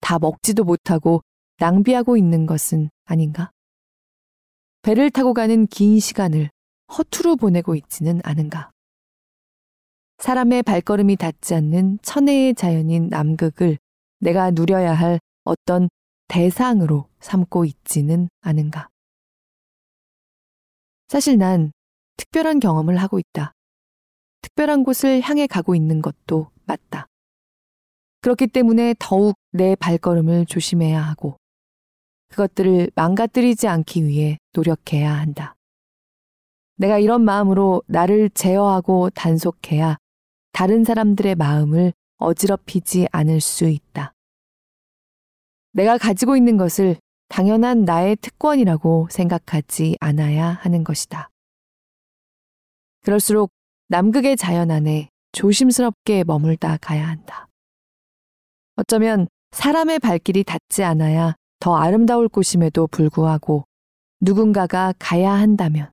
다 0.06 0.20
먹지도 0.20 0.64
못하고 0.64 1.24
낭비하고 1.58 2.16
있는 2.16 2.46
것은 2.46 2.92
아닌가? 3.06 3.50
배를 4.84 5.10
타고 5.10 5.34
가는 5.34 5.66
긴 5.66 6.00
시간을 6.00 6.52
허투루 6.96 7.38
보내고 7.38 7.74
있지는 7.74 8.22
않은가? 8.24 8.70
사람의 10.20 10.62
발걸음이 10.62 11.16
닿지 11.16 11.56
않는 11.56 11.98
천혜의 12.04 12.54
자연인 12.54 13.08
남극을 13.10 13.80
내가 14.20 14.52
누려야 14.52 14.94
할 14.94 15.20
어떤 15.44 15.90
대상으로 16.28 17.10
삼고 17.20 17.66
있지는 17.66 18.30
않은가? 18.42 18.90
사실 21.08 21.40
난 21.40 21.72
특별한 22.18 22.60
경험을 22.60 22.98
하고 22.98 23.20
있다. 23.20 23.54
특별한 24.42 24.84
곳을 24.84 25.22
향해 25.22 25.48
가고 25.48 25.76
있는 25.76 26.02
것도 26.02 26.50
맞다. 26.66 27.08
그렇기 28.22 28.48
때문에 28.48 28.96
더욱 29.00 29.36
내 29.52 29.76
발걸음을 29.76 30.46
조심해야 30.46 31.02
하고 31.02 31.38
그것들을 32.30 32.92
망가뜨리지 32.96 33.68
않기 33.68 34.06
위해 34.06 34.38
노력해야 34.54 35.14
한다. 35.14 35.56
내가 36.78 37.00
이런 37.00 37.22
마음으로 37.24 37.84
나를 37.88 38.30
제어하고 38.32 39.10
단속해야 39.12 39.98
다른 40.52 40.84
사람들의 40.84 41.36
마음을 41.36 41.94
어지럽히지 42.18 43.08
않을 43.12 43.42
수 43.42 43.66
있다. 43.66 44.14
내가 45.72 45.98
가지고 45.98 46.38
있는 46.38 46.58
것을 46.58 46.98
당연한 47.28 47.84
나의 47.86 48.16
특권이라고 48.18 49.08
생각하지 49.12 49.98
않아야 50.00 50.48
하는 50.48 50.84
것이다. 50.84 51.30
그럴수록 53.06 53.52
남극의 53.90 54.36
자연 54.36 54.72
안에 54.72 55.10
조심스럽게 55.32 56.24
머물다 56.24 56.78
가야 56.78 57.08
한다. 57.08 57.48
어쩌면 58.78 59.28
사람의 59.52 60.00
발길이 60.00 60.44
닿지 60.44 60.84
않아야 60.84 61.36
더 61.60 61.76
아름다울 61.76 62.28
곳임에도 62.28 62.88
불구하고 62.88 63.66
누군가가 64.22 64.92
가야 64.98 65.34
한다면, 65.34 65.92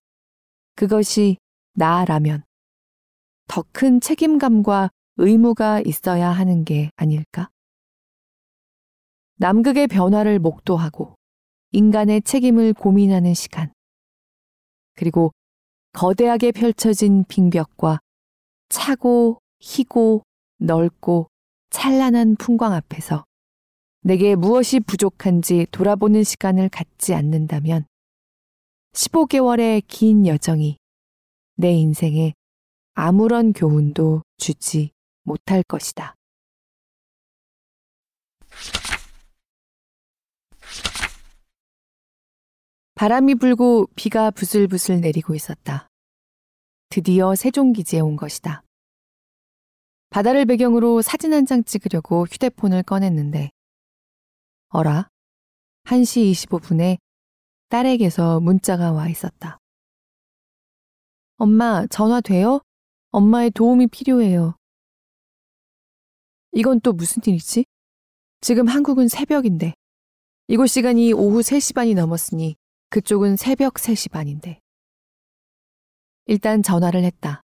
그것이 0.74 1.36
나라면 1.74 2.44
더 3.46 3.62
큰 3.72 4.00
책임감과 4.00 4.88
의무가 5.18 5.82
있어야 5.84 6.30
하는 6.30 6.64
게 6.64 6.90
아닐까? 6.96 7.50
남극의 9.36 9.86
변화를 9.88 10.38
목도하고 10.38 11.14
인간의 11.72 12.22
책임을 12.22 12.72
고민하는 12.72 13.34
시간. 13.34 13.70
그리고 14.94 15.32
거대하게 15.92 16.52
펼쳐진 16.52 17.24
빙벽과 17.28 18.00
차고, 18.68 19.38
희고, 19.60 20.22
넓고 20.58 21.28
찬란한 21.70 22.36
풍광 22.36 22.72
앞에서 22.72 23.24
내게 24.02 24.34
무엇이 24.34 24.80
부족한지 24.80 25.66
돌아보는 25.70 26.24
시간을 26.24 26.68
갖지 26.68 27.14
않는다면 27.14 27.86
15개월의 28.94 29.82
긴 29.86 30.26
여정이 30.26 30.76
내 31.56 31.72
인생에 31.72 32.34
아무런 32.94 33.52
교훈도 33.52 34.22
주지 34.38 34.90
못할 35.22 35.62
것이다. 35.62 36.14
바람이 43.02 43.34
불고 43.34 43.88
비가 43.96 44.30
부슬부슬 44.30 45.00
내리고 45.00 45.34
있었다. 45.34 45.88
드디어 46.88 47.34
세종기지에 47.34 47.98
온 47.98 48.14
것이다. 48.14 48.62
바다를 50.10 50.44
배경으로 50.44 51.02
사진 51.02 51.32
한 51.32 51.44
장 51.44 51.64
찍으려고 51.64 52.26
휴대폰을 52.26 52.84
꺼냈는데, 52.84 53.50
어라? 54.68 55.08
1시 55.86 56.30
25분에 56.30 56.98
딸에게서 57.70 58.38
문자가 58.38 58.92
와 58.92 59.08
있었다. 59.08 59.58
엄마, 61.38 61.84
전화 61.88 62.20
돼요? 62.20 62.60
엄마의 63.10 63.50
도움이 63.50 63.88
필요해요. 63.88 64.54
이건 66.52 66.80
또 66.82 66.92
무슨 66.92 67.20
일이지? 67.26 67.64
지금 68.40 68.68
한국은 68.68 69.08
새벽인데, 69.08 69.74
이곳 70.46 70.68
시간이 70.68 71.12
오후 71.12 71.40
3시 71.40 71.74
반이 71.74 71.94
넘었으니 71.94 72.54
그쪽은 72.96 73.36
새벽 73.36 73.76
3시 73.76 74.10
반인데. 74.10 74.60
일단 76.26 76.62
전화를 76.62 77.04
했다. 77.04 77.40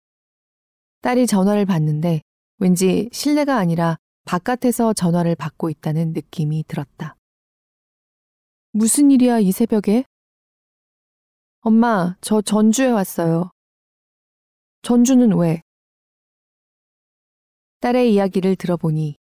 딸이 1.02 1.28
전화를 1.28 1.68
받는데 1.68 2.22
왠지 2.58 3.10
실내가 3.14 3.58
아니라 3.58 3.96
바깥에서 4.26 4.94
전화를 4.94 5.36
받고 5.36 5.70
있다는 5.70 6.14
느낌이 6.14 6.64
들었다. 6.68 7.16
무슨 8.72 9.12
일이야, 9.12 9.38
이 9.38 9.52
새벽에? 9.52 10.04
엄마, 11.60 12.18
저 12.22 12.42
전주에 12.42 12.88
왔어요. 12.88 13.52
전주는 14.82 15.32
왜? 15.38 15.62
딸의 17.82 18.12
이야기를 18.16 18.56
들어보니 18.56 19.16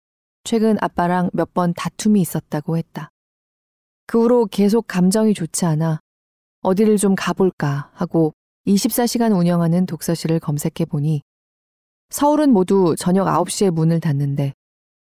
최근 0.44 0.78
아빠랑 0.82 1.32
몇 1.34 1.52
번 1.56 1.74
다툼이 1.74 2.22
있었다고 2.22 2.78
했다. 2.78 3.10
그 4.06 4.22
후로 4.22 4.46
계속 4.46 4.86
감정이 4.86 5.34
좋지 5.34 5.66
않아 5.66 6.00
어디를 6.62 6.98
좀 6.98 7.16
가볼까 7.16 7.92
하고 7.94 8.34
24시간 8.68 9.38
운영하는 9.38 9.86
독서실을 9.86 10.40
검색해 10.40 10.86
보니 10.88 11.24
서울은 12.10 12.52
모두 12.52 12.96
저녁 12.98 13.26
9시에 13.26 13.72
문을 13.72 14.00
닫는데 14.00 14.54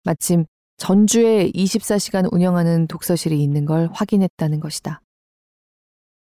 마침 0.03 0.45
전주에 0.77 1.51
24시간 1.51 2.31
운영하는 2.33 2.87
독서실이 2.87 3.41
있는 3.41 3.65
걸 3.65 3.89
확인했다는 3.93 4.59
것이다. 4.59 5.01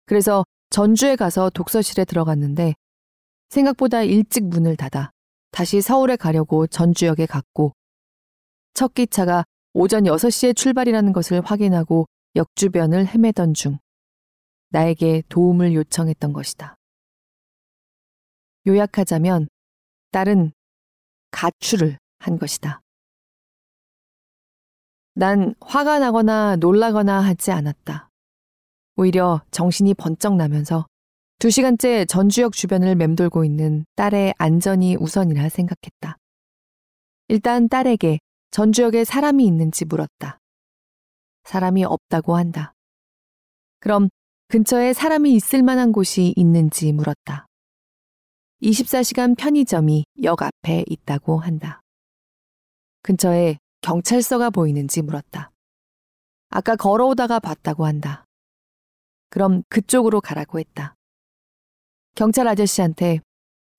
그래서 0.05 0.45
전주에 0.69 1.15
가서 1.15 1.49
독서실에 1.49 2.05
들어갔는데 2.05 2.75
생각보다 3.49 4.03
일찍 4.03 4.45
문을 4.45 4.75
닫아 4.75 5.11
다시 5.51 5.81
서울에 5.81 6.15
가려고 6.15 6.67
전주역에 6.67 7.25
갔고 7.25 7.73
첫 8.73 8.93
기차가 8.93 9.45
오전 9.73 10.03
6시에 10.03 10.55
출발이라는 10.55 11.13
것을 11.13 11.41
확인하고 11.41 12.05
역 12.35 12.47
주변을 12.55 13.07
헤매던 13.07 13.53
중 13.53 13.79
나에게 14.69 15.23
도움을 15.29 15.73
요청했던 15.73 16.33
것이다. 16.33 16.75
요약하자면 18.67 19.47
딸은 20.11 20.51
가출을 21.31 21.97
한 22.19 22.39
것이다. 22.39 22.81
난 25.13 25.55
화가 25.61 25.99
나거나 25.99 26.57
놀라거나 26.57 27.21
하지 27.21 27.51
않았다. 27.51 28.09
오히려 28.97 29.41
정신이 29.51 29.93
번쩍 29.93 30.35
나면서 30.35 30.87
두 31.37 31.49
시간째 31.49 32.05
전주역 32.05 32.53
주변을 32.53 32.95
맴돌고 32.95 33.43
있는 33.43 33.85
딸의 33.95 34.35
안전이 34.37 34.95
우선이라 34.95 35.49
생각했다. 35.49 36.17
일단 37.27 37.67
딸에게 37.67 38.19
전주역에 38.51 39.03
사람이 39.03 39.45
있는지 39.45 39.83
물었다. 39.85 40.39
사람이 41.43 41.83
없다고 41.83 42.37
한다. 42.37 42.73
그럼 43.79 44.09
근처에 44.47 44.93
사람이 44.93 45.33
있을 45.33 45.63
만한 45.63 45.91
곳이 45.91 46.33
있는지 46.35 46.93
물었다. 46.93 47.47
24시간 48.61 49.35
편의점이 49.35 50.05
역 50.23 50.43
앞에 50.43 50.85
있다고 50.87 51.39
한다. 51.39 51.81
근처에 53.01 53.57
경찰서가 53.81 54.51
보이는지 54.51 55.01
물었다. 55.01 55.51
아까 56.49 56.75
걸어오다가 56.75 57.39
봤다고 57.39 57.85
한다. 57.85 58.25
그럼 59.29 59.63
그쪽으로 59.69 60.21
가라고 60.21 60.59
했다. 60.59 60.95
경찰 62.13 62.47
아저씨한테 62.47 63.19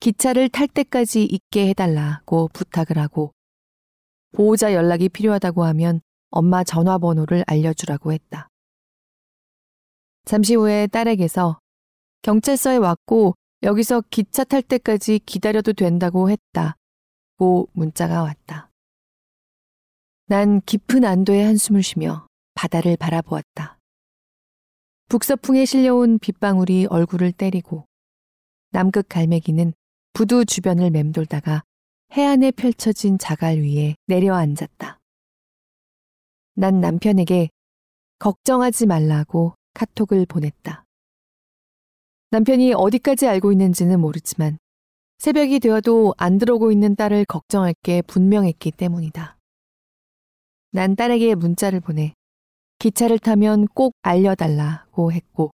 기차를 0.00 0.48
탈 0.48 0.66
때까지 0.68 1.24
있게 1.24 1.68
해달라고 1.68 2.48
부탁을 2.52 2.98
하고 2.98 3.32
보호자 4.32 4.74
연락이 4.74 5.08
필요하다고 5.08 5.64
하면 5.64 6.00
엄마 6.30 6.64
전화번호를 6.64 7.44
알려주라고 7.46 8.12
했다. 8.12 8.48
잠시 10.26 10.56
후에 10.56 10.88
딸에게서 10.88 11.60
경찰서에 12.22 12.78
왔고 12.78 13.34
여기서 13.62 14.02
기차 14.10 14.42
탈 14.42 14.60
때까지 14.60 15.20
기다려도 15.20 15.72
된다고 15.72 16.30
했다. 16.30 16.74
고 17.38 17.68
문자가 17.72 18.24
왔다. 18.24 18.68
난 20.26 20.60
깊은 20.62 21.04
안도의 21.04 21.44
한숨을 21.44 21.84
쉬며 21.84 22.26
바다를 22.54 22.96
바라보았다. 22.96 23.78
북서풍에 25.08 25.64
실려온 25.64 26.18
빗방울이 26.18 26.86
얼굴을 26.90 27.30
때리고 27.30 27.86
남극 28.70 29.08
갈매기는 29.08 29.74
부두 30.12 30.44
주변을 30.44 30.90
맴돌다가 30.90 31.62
해안에 32.14 32.50
펼쳐진 32.50 33.18
자갈 33.18 33.58
위에 33.58 33.94
내려앉았다. 34.06 34.98
난 36.54 36.80
남편에게 36.80 37.50
걱정하지 38.18 38.86
말라고 38.86 39.54
카톡을 39.76 40.24
보냈다. 40.24 40.84
남편이 42.30 42.72
어디까지 42.72 43.26
알고 43.26 43.52
있는지는 43.52 44.00
모르지만 44.00 44.58
새벽이 45.18 45.60
되어도 45.60 46.14
안 46.16 46.38
들어오고 46.38 46.72
있는 46.72 46.96
딸을 46.96 47.26
걱정할 47.26 47.74
게 47.82 48.00
분명했기 48.02 48.70
때문이다. 48.70 49.36
난 50.72 50.96
딸에게 50.96 51.34
문자를 51.34 51.80
보내 51.80 52.14
기차를 52.78 53.18
타면 53.18 53.66
꼭 53.68 53.92
알려달라고 54.02 55.12
했고 55.12 55.50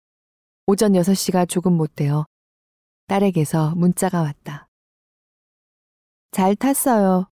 오전 0.68 0.94
6시가 0.94 1.50
조금 1.50 1.74
못 1.74 1.96
되어 1.96 2.26
딸에게서 3.08 3.74
문자가 3.76 4.22
왔다. 4.22 4.68
잘 6.32 6.56
탔어요. 6.56 7.28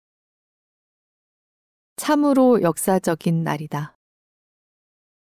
참으로 1.97 2.61
역사적인 2.61 3.43
날이다. 3.43 3.96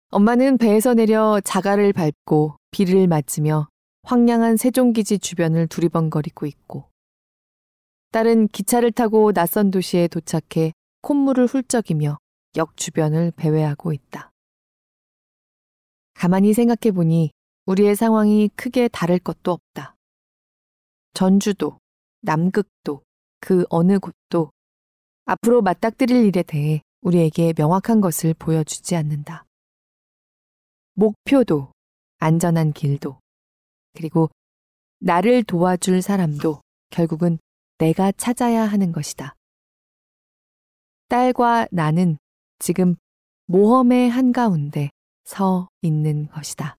엄마는 0.10 0.58
배에서 0.58 0.94
내려 0.94 1.42
자갈을 1.44 1.92
밟고 1.92 2.56
비를 2.72 3.08
맞으며 3.08 3.68
황량한 4.04 4.56
세종기지 4.56 5.20
주변을 5.20 5.68
두리번거리고 5.68 6.46
있고 6.46 6.90
딸은 8.12 8.48
기차를 8.48 8.94
타고 8.94 9.34
낯선 9.34 9.70
도시에 9.70 10.08
도착해 10.08 10.72
콧물을 11.02 11.46
훌쩍이며 11.48 12.18
역 12.56 12.78
주변을 12.78 13.32
배회하고 13.36 13.92
있다. 13.92 14.32
가만히 16.14 16.54
생각해 16.54 16.94
보니 16.94 17.32
우리의 17.66 17.98
상황이 17.98 18.50
크게 18.56 18.88
다를 18.88 19.20
것도 19.20 19.52
없다. 19.52 19.96
전주도, 21.14 21.80
남극도, 22.22 23.04
그 23.42 23.66
어느 23.70 24.00
곳도 24.00 24.52
앞으로 25.26 25.62
맞닥뜨릴 25.62 26.26
일에 26.26 26.44
대해 26.44 26.82
우리에게 27.02 27.54
명확한 27.58 28.00
것을 28.00 28.34
보여주지 28.34 28.96
않는다. 28.96 29.47
목표도, 31.00 31.72
안전한 32.18 32.74
길도, 32.74 33.20
그리고 33.94 34.32
나를 35.00 35.44
도와줄 35.44 36.02
사람도 36.02 36.62
결국은 36.90 37.38
내가 37.78 38.12
찾아야 38.12 38.64
하는 38.64 38.92
것이다. 38.92 39.36
딸과 41.08 41.68
나는 41.72 42.18
지금 42.58 42.96
모험의 43.46 44.10
한가운데 44.10 44.90
서 45.24 45.70
있는 45.84 46.28
것이다. 46.30 46.76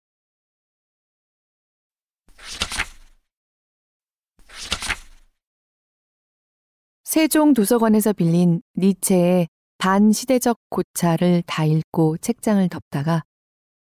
세종 7.05 7.55
도서관에서 7.55 8.13
빌린 8.15 8.63
니체의 8.77 9.47
반시대적 9.79 10.59
고차를 10.71 11.45
다 11.47 11.65
읽고 11.65 12.19
책장을 12.19 12.69
덮다가 12.69 13.23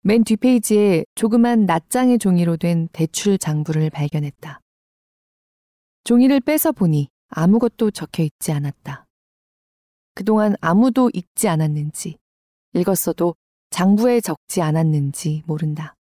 맨 0.05 0.25
뒷페이지에 0.25 1.05
조그만 1.15 1.65
낱장의 1.65 2.19
종이로 2.19 2.57
된 2.57 2.89
대출 2.91 3.37
장부를 3.37 3.89
발견했다. 3.89 4.59
종이를 6.03 6.41
빼서 6.41 6.73
보니 6.73 7.07
아무것도 7.29 7.91
적혀 7.91 8.23
있지 8.23 8.51
않았다. 8.51 9.05
그동안 10.13 10.57
아무도 10.59 11.09
읽지 11.13 11.47
않았는지, 11.47 12.17
읽었어도 12.73 13.35
장부에 13.69 14.19
적지 14.19 14.61
않았는지 14.61 15.43
모른다. 15.45 15.95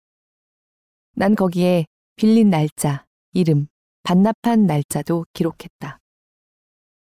난 1.16 1.36
거기에 1.36 1.86
빌린 2.16 2.50
날짜, 2.50 3.06
이름, 3.34 3.68
반납한 4.04 4.66
날짜도 4.66 5.26
기록했다. 5.34 6.00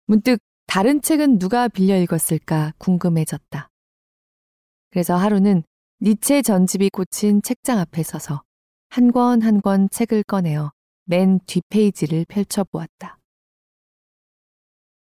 문득 0.05 0.39
다른 0.67 1.01
책은 1.01 1.37
누가 1.37 1.67
빌려 1.67 1.97
읽었을까 1.97 2.75
궁금해졌다. 2.77 3.69
그래서 4.89 5.17
하루는 5.17 5.63
니체 5.99 6.43
전집이 6.43 6.91
꽂힌 6.91 7.41
책장 7.41 7.79
앞에 7.79 8.03
서서 8.03 8.43
한 8.89 9.11
권 9.11 9.41
한 9.41 9.61
권 9.61 9.89
책을 9.89 10.23
꺼내어 10.23 10.71
맨 11.05 11.39
뒷페이지를 11.47 12.25
펼쳐보았다. 12.25 13.17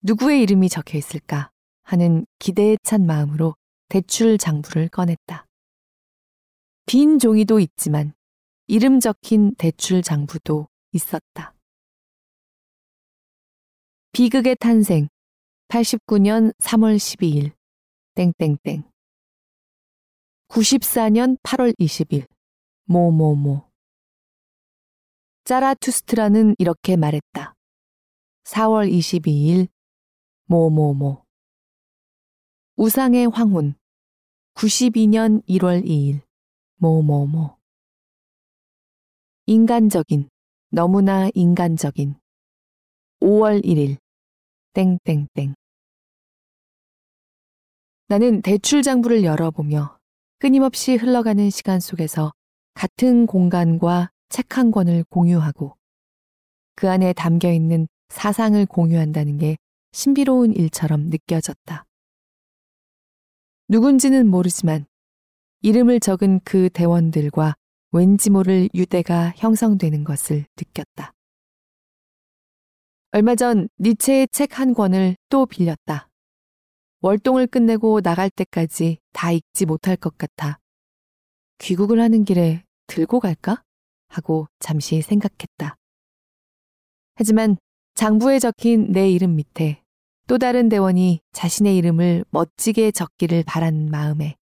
누구의 0.03 0.42
이름이 0.42 0.68
적혀 0.70 0.96
있을까 0.96 1.51
하는 1.83 2.24
기대에 2.38 2.77
찬 2.83 3.05
마음으로 3.05 3.55
대출 3.88 4.38
장부를 4.38 4.88
꺼냈다. 4.88 5.46
빈 6.87 7.18
종이도 7.18 7.61
있지만 7.61 8.14
이름 8.66 9.01
적힌 9.01 9.55
대출 9.57 10.01
장부도 10.03 10.68
있었다. 10.92 11.55
비극의 14.12 14.57
탄생 14.59 15.09
89년 15.68 16.55
3월 16.59 16.96
12일 16.96 17.53
땡땡땡 18.14 18.88
94년 20.49 21.37
8월 21.43 21.75
20일. 21.79 22.27
모모모. 22.85 23.71
짜라투스트라는 25.45 26.57
이렇게 26.59 26.97
말했다. 26.97 27.55
4월 28.45 28.91
22일. 28.91 29.69
모모모. 30.47 31.23
우상의 32.77 33.29
황혼. 33.29 33.75
92년 34.55 35.47
1월 35.47 35.85
2일. 35.85 36.23
모모모. 36.77 37.59
인간적인. 39.45 40.31
너무나 40.71 41.29
인간적인. 41.35 42.15
5월 43.21 43.63
1일. 43.63 43.99
땡땡땡. 44.73 45.55
나는 48.07 48.41
대출 48.41 48.83
장부를 48.83 49.25
열어보며 49.25 49.98
끊임없이 50.40 50.94
흘러가는 50.94 51.51
시간 51.51 51.81
속에서 51.81 52.33
같은 52.74 53.27
공간과 53.27 54.11
책 54.29 54.57
한 54.57 54.70
권을 54.70 55.05
공유하고 55.11 55.77
그 56.77 56.88
안에 56.88 57.12
담겨 57.12 57.51
있는 57.51 57.88
사상을 58.09 58.64
공유한다는 58.66 59.38
게 59.38 59.57
신비로운 59.92 60.53
일처럼 60.53 61.09
느껴졌다. 61.09 61.85
누군지는 63.68 64.29
모르지만 64.29 64.87
이름을 65.62 65.98
적은 65.98 66.40
그 66.44 66.70
대원들과 66.70 67.57
왠지 67.90 68.31
모를 68.31 68.68
유대가 68.74 69.33
형성되는 69.37 70.05
것을 70.05 70.46
느꼈다. 70.57 71.12
얼마 73.11 73.35
전 73.35 73.68
니체의 73.81 74.29
책 74.31 74.59
한 74.59 74.72
권을 74.72 75.16
또 75.31 75.46
빌렸다. 75.46 76.08
월동을 77.01 77.47
끝내고 77.47 78.01
나갈 78.01 78.29
때까지 78.29 78.99
다 79.13 79.31
읽지 79.31 79.67
못할 79.67 79.97
것 79.97 80.19
같아. 80.19 80.59
귀국을 81.59 82.01
하는 82.01 82.25
길에 82.25 82.65
들고 82.89 83.21
갈까? 83.21 83.63
하고 84.09 84.49
잠시 84.59 85.01
생각했다. 85.03 85.77
하지만 87.15 87.57
장부에 87.95 88.39
적힌 88.39 88.91
내 88.93 89.11
이름 89.11 89.37
밑에 89.37 89.83
또 90.27 90.39
다른 90.39 90.69
대원이 90.69 91.21
자신의 91.33 91.77
이름을 91.77 92.25
멋지게 92.31 92.91
적기를 92.91 93.45
바란 93.47 93.91
마음에 93.91 94.37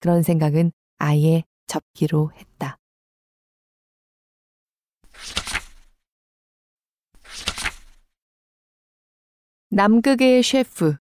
그런 0.00 0.22
생각은 0.22 0.72
아예 0.98 1.44
접기로 1.66 2.32
했다. 2.34 2.76
남극의 9.70 10.42
셰프 10.42 10.96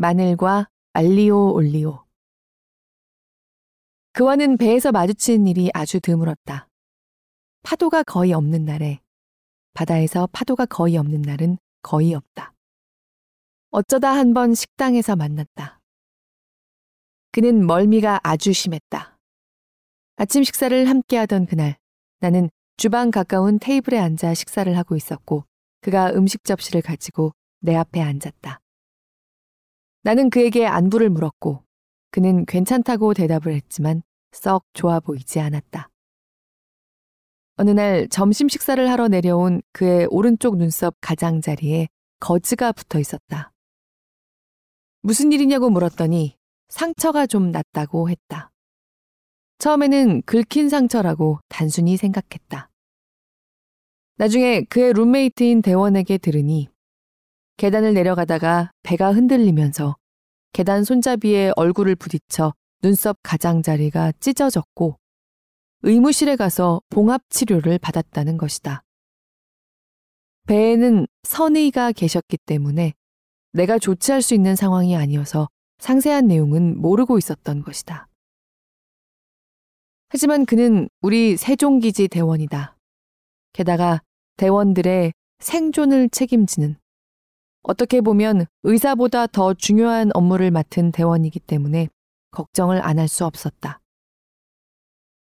마늘과 0.00 0.70
알리오 0.94 1.52
올리오 1.52 2.06
그와는 4.12 4.56
배에서 4.56 4.92
마주치는 4.92 5.46
일이 5.46 5.70
아주 5.74 6.00
드물었다. 6.00 6.68
파도가 7.62 8.04
거의 8.04 8.32
없는 8.32 8.64
날에 8.64 9.00
바다에서 9.74 10.26
파도가 10.32 10.64
거의 10.64 10.96
없는 10.96 11.20
날은 11.20 11.58
거의 11.82 12.14
없다. 12.14 12.54
어쩌다 13.72 14.12
한 14.14 14.32
번 14.32 14.54
식당에서 14.54 15.16
만났다. 15.16 15.82
그는 17.30 17.66
멀미가 17.66 18.20
아주 18.22 18.54
심했다. 18.54 19.18
아침 20.16 20.42
식사를 20.42 20.88
함께 20.88 21.18
하던 21.18 21.44
그날 21.44 21.76
나는 22.20 22.48
주방 22.78 23.10
가까운 23.10 23.58
테이블에 23.58 23.98
앉아 23.98 24.32
식사를 24.32 24.74
하고 24.78 24.96
있었고 24.96 25.44
그가 25.82 26.12
음식 26.14 26.42
접시를 26.44 26.80
가지고 26.80 27.32
내 27.60 27.76
앞에 27.76 28.00
앉았다. 28.00 28.60
나는 30.02 30.30
그에게 30.30 30.66
안부를 30.66 31.10
물었고 31.10 31.62
그는 32.10 32.46
괜찮다고 32.46 33.14
대답을 33.14 33.52
했지만 33.52 34.02
썩 34.32 34.64
좋아 34.72 35.00
보이지 35.00 35.40
않았다. 35.40 35.90
어느 37.56 37.70
날 37.70 38.08
점심 38.08 38.48
식사를 38.48 38.90
하러 38.90 39.08
내려온 39.08 39.60
그의 39.72 40.06
오른쪽 40.10 40.56
눈썹 40.56 40.96
가장자리에 41.02 41.88
거즈가 42.18 42.72
붙어 42.72 42.98
있었다. 42.98 43.52
무슨 45.02 45.30
일이냐고 45.32 45.68
물었더니 45.68 46.38
상처가 46.70 47.26
좀 47.26 47.50
났다고 47.50 48.08
했다. 48.08 48.50
처음에는 49.58 50.22
긁힌 50.22 50.70
상처라고 50.70 51.40
단순히 51.48 51.98
생각했다. 51.98 52.70
나중에 54.16 54.62
그의 54.62 54.94
룸메이트인 54.94 55.60
대원에게 55.60 56.16
들으니 56.16 56.69
계단을 57.60 57.92
내려가다가 57.92 58.70
배가 58.82 59.12
흔들리면서 59.12 59.94
계단 60.54 60.82
손잡이에 60.82 61.52
얼굴을 61.56 61.94
부딪혀 61.94 62.54
눈썹 62.80 63.18
가장자리가 63.22 64.12
찢어졌고 64.18 64.96
의무실에 65.82 66.36
가서 66.36 66.80
봉합 66.88 67.20
치료를 67.28 67.78
받았다는 67.78 68.38
것이다. 68.38 68.82
배에는 70.46 71.06
선의가 71.24 71.92
계셨기 71.92 72.38
때문에 72.46 72.94
내가 73.52 73.78
조치할 73.78 74.22
수 74.22 74.32
있는 74.32 74.56
상황이 74.56 74.96
아니어서 74.96 75.50
상세한 75.80 76.28
내용은 76.28 76.80
모르고 76.80 77.18
있었던 77.18 77.60
것이다. 77.60 78.08
하지만 80.08 80.46
그는 80.46 80.88
우리 81.02 81.36
세종기지 81.36 82.08
대원이다. 82.08 82.78
게다가 83.52 84.00
대원들의 84.38 85.12
생존을 85.40 86.08
책임지는 86.08 86.80
어떻게 87.62 88.00
보면 88.00 88.46
의사보다 88.62 89.26
더 89.26 89.54
중요한 89.54 90.10
업무를 90.14 90.50
맡은 90.50 90.92
대원이기 90.92 91.40
때문에 91.40 91.88
걱정을 92.30 92.80
안 92.82 92.98
할 92.98 93.08
수 93.08 93.24
없었다. 93.24 93.80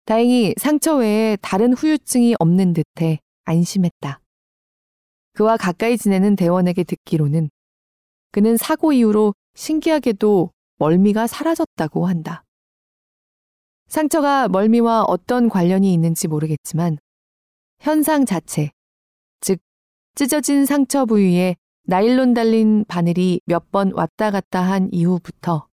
다행히 0.05 0.53
상처 0.57 0.95
외에 0.97 1.37
다른 1.41 1.73
후유증이 1.73 2.35
없는 2.39 2.73
듯해 2.73 3.19
안심했다. 3.45 4.21
그와 5.33 5.57
가까이 5.57 5.97
지내는 5.97 6.35
대원에게 6.35 6.83
듣기로는 6.83 7.49
그는 8.31 8.57
사고 8.57 8.91
이후로 8.93 9.33
신기하게도 9.55 10.51
멀미가 10.77 11.27
사라졌다고 11.27 12.07
한다. 12.07 12.43
상처가 13.87 14.47
멀미와 14.47 15.03
어떤 15.03 15.49
관련이 15.49 15.93
있는지 15.93 16.27
모르겠지만 16.27 16.97
현상 17.79 18.25
자체, 18.25 18.71
즉 19.41 19.59
찢어진 20.15 20.65
상처 20.65 21.05
부위에 21.05 21.55
나일론 21.89 22.35
달린 22.35 22.85
바늘이 22.87 23.41
몇 23.45 23.71
번 23.71 23.91
왔다 23.93 24.29
갔다 24.29 24.61
한 24.61 24.89
이후부터 24.91 25.67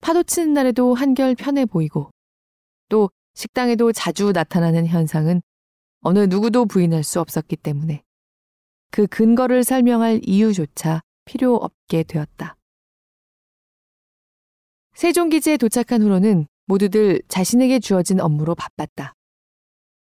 파도 0.00 0.24
치는 0.24 0.52
날에도 0.52 0.94
한결 0.94 1.36
편해 1.36 1.64
보이고 1.64 2.10
또 2.88 3.08
식당에도 3.34 3.92
자주 3.92 4.32
나타나는 4.32 4.88
현상은 4.88 5.40
어느 6.00 6.26
누구도 6.28 6.66
부인할 6.66 7.04
수 7.04 7.20
없었기 7.20 7.54
때문에 7.54 8.02
그 8.90 9.06
근거를 9.06 9.62
설명할 9.62 10.20
이유조차 10.24 11.02
필요 11.24 11.54
없게 11.54 12.02
되었다. 12.02 12.56
세종기지에 14.94 15.56
도착한 15.56 16.02
후로는 16.02 16.48
모두들 16.66 17.22
자신에게 17.28 17.78
주어진 17.78 18.18
업무로 18.18 18.56
바빴다. 18.56 19.14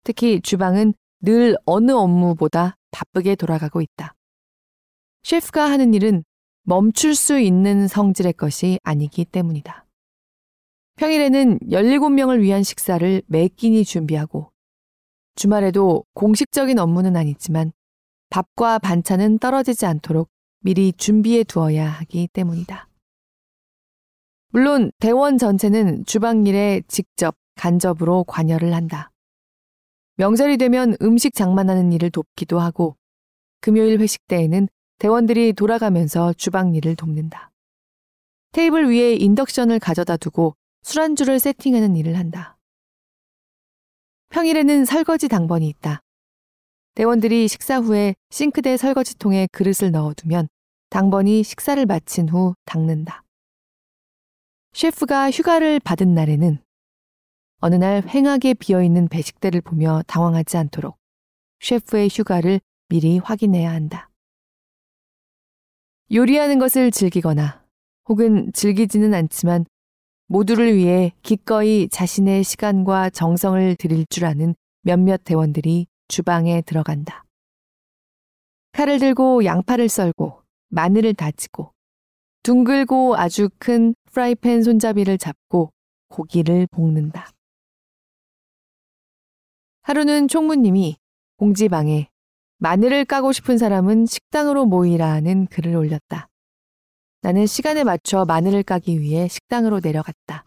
특히 0.05 0.41
주방은 0.41 0.95
늘 1.23 1.57
어느 1.67 1.91
업무보다 1.91 2.77
바쁘게 2.93 3.35
돌아가고 3.35 3.81
있다. 3.83 4.15
셰프가 5.23 5.71
하는 5.71 5.95
일은 5.95 6.25
멈출 6.63 7.15
수 7.15 7.39
있는 7.39 7.89
성질의 7.89 8.35
것이 8.35 8.79
아니기 8.83 9.25
때문이다. 9.25 9.87
평일에는 10.97 11.61
17명을 11.71 12.41
위한 12.41 12.63
식사를 12.63 13.23
매 13.27 13.49
끼니 13.49 13.85
준비하고 13.85 14.51
주말에도 15.37 16.05
공식적인 16.15 16.79
업무는 16.79 17.17
아니지만 17.17 17.73
밥과 18.31 18.81
반찬은 18.81 19.39
떨어지지 19.39 19.87
않도록 19.87 20.29
미리 20.61 20.93
준비해 20.93 21.45
두어야 21.45 21.89
하기 21.89 22.29
때문이다. 22.33 22.89
물론 24.51 24.91
대원 24.99 25.39
전체는 25.39 26.05
주방 26.05 26.47
일에 26.47 26.83
직접 26.89 27.37
간접으로 27.55 28.25
관여를 28.25 28.75
한다. 28.75 29.11
명절이 30.17 30.57
되면 30.57 30.97
음식 31.01 31.35
장만하는 31.35 31.93
일을 31.93 32.11
돕기도 32.11 32.59
하고 32.59 32.97
금요일 33.61 34.01
회식 34.01 34.27
때에는 34.27 34.69
대원들이 34.99 35.53
돌아가면서 35.53 36.33
주방 36.33 36.75
일을 36.75 36.97
돕는다. 36.97 37.53
테이블 38.53 38.91
위에 38.91 39.15
인덕션을 39.15 39.79
가져다 39.79 40.17
두고 40.17 40.57
술안주를 40.83 41.39
세팅하는 41.39 41.95
일을 41.97 42.19
한다. 42.19 42.59
평일에는 44.31 44.85
설거지 44.85 45.29
당번이 45.29 45.69
있다. 45.69 46.01
대원들이 46.95 47.47
식사 47.47 47.79
후에 47.79 48.17
싱크대 48.31 48.77
설거지통에 48.77 49.47
그릇을 49.53 49.93
넣어두면 49.93 50.49
당번이 50.91 51.45
식사를 51.45 51.85
마친 51.87 52.29
후 52.29 52.55
닦는다. 52.65 53.23
셰프가 54.73 55.31
휴가를 55.31 55.79
받은 55.79 56.13
날에는 56.13 56.61
어느 57.61 57.75
날 57.77 58.03
횡하게 58.09 58.55
비어있는 58.55 59.09
배식대를 59.09 59.61
보며 59.61 60.03
당황하지 60.09 60.57
않도록 60.57 60.97
셰프의 61.61 62.09
휴가를 62.09 62.61
미리 62.89 63.19
확인해야 63.19 63.71
한다. 63.71 64.08
요리하는 66.13 66.59
것을 66.59 66.91
즐기거나 66.91 67.63
혹은 68.09 68.51
즐기지는 68.53 69.13
않지만 69.13 69.67
모두를 70.27 70.75
위해 70.75 71.13
기꺼이 71.23 71.89
자신의 71.89 72.45
시간과 72.45 73.11
정성을 73.11 73.77
들일 73.77 74.07
줄 74.09 74.25
아는 74.25 74.55
몇몇 74.83 75.23
대원들이 75.25 75.87
주방에 76.09 76.63
들어간다. 76.63 77.25
칼을 78.73 78.99
들고 78.99 79.45
양파를 79.45 79.89
썰고 79.89 80.43
마늘을 80.69 81.15
다지고 81.15 81.73
둥글고 82.43 83.17
아주 83.17 83.51
큰 83.59 83.95
프라이팬 84.13 84.63
손잡이를 84.63 85.19
잡고 85.19 85.73
고기를 86.09 86.67
볶는다. 86.71 87.31
하루는 89.83 90.29
총무님이 90.29 90.97
공지방에 91.37 92.09
마늘을 92.61 93.05
까고 93.05 93.31
싶은 93.31 93.57
사람은 93.57 94.07
식당으로 94.07 94.67
모이라 94.67 95.09
하는 95.09 95.47
글을 95.47 95.77
올렸다. 95.77 96.29
나는 97.23 97.47
시간에 97.47 97.85
맞춰 97.85 98.25
마늘을 98.25 98.65
까기 98.65 99.01
위해 99.01 99.29
식당으로 99.29 99.79
내려갔다. 99.81 100.45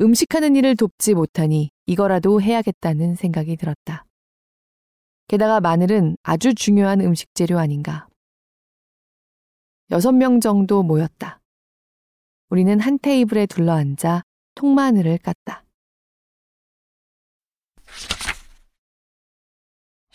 음식하는 0.00 0.56
일을 0.56 0.74
돕지 0.74 1.12
못하니 1.12 1.70
이거라도 1.84 2.40
해야겠다는 2.40 3.14
생각이 3.14 3.56
들었다. 3.56 4.06
게다가 5.28 5.60
마늘은 5.60 6.16
아주 6.22 6.54
중요한 6.54 7.02
음식 7.02 7.34
재료 7.34 7.58
아닌가. 7.58 8.08
여섯 9.90 10.12
명 10.12 10.40
정도 10.40 10.82
모였다. 10.82 11.40
우리는 12.48 12.80
한 12.80 12.98
테이블에 12.98 13.44
둘러앉아 13.44 14.22
통마늘을 14.54 15.18
깠다. 15.18 15.65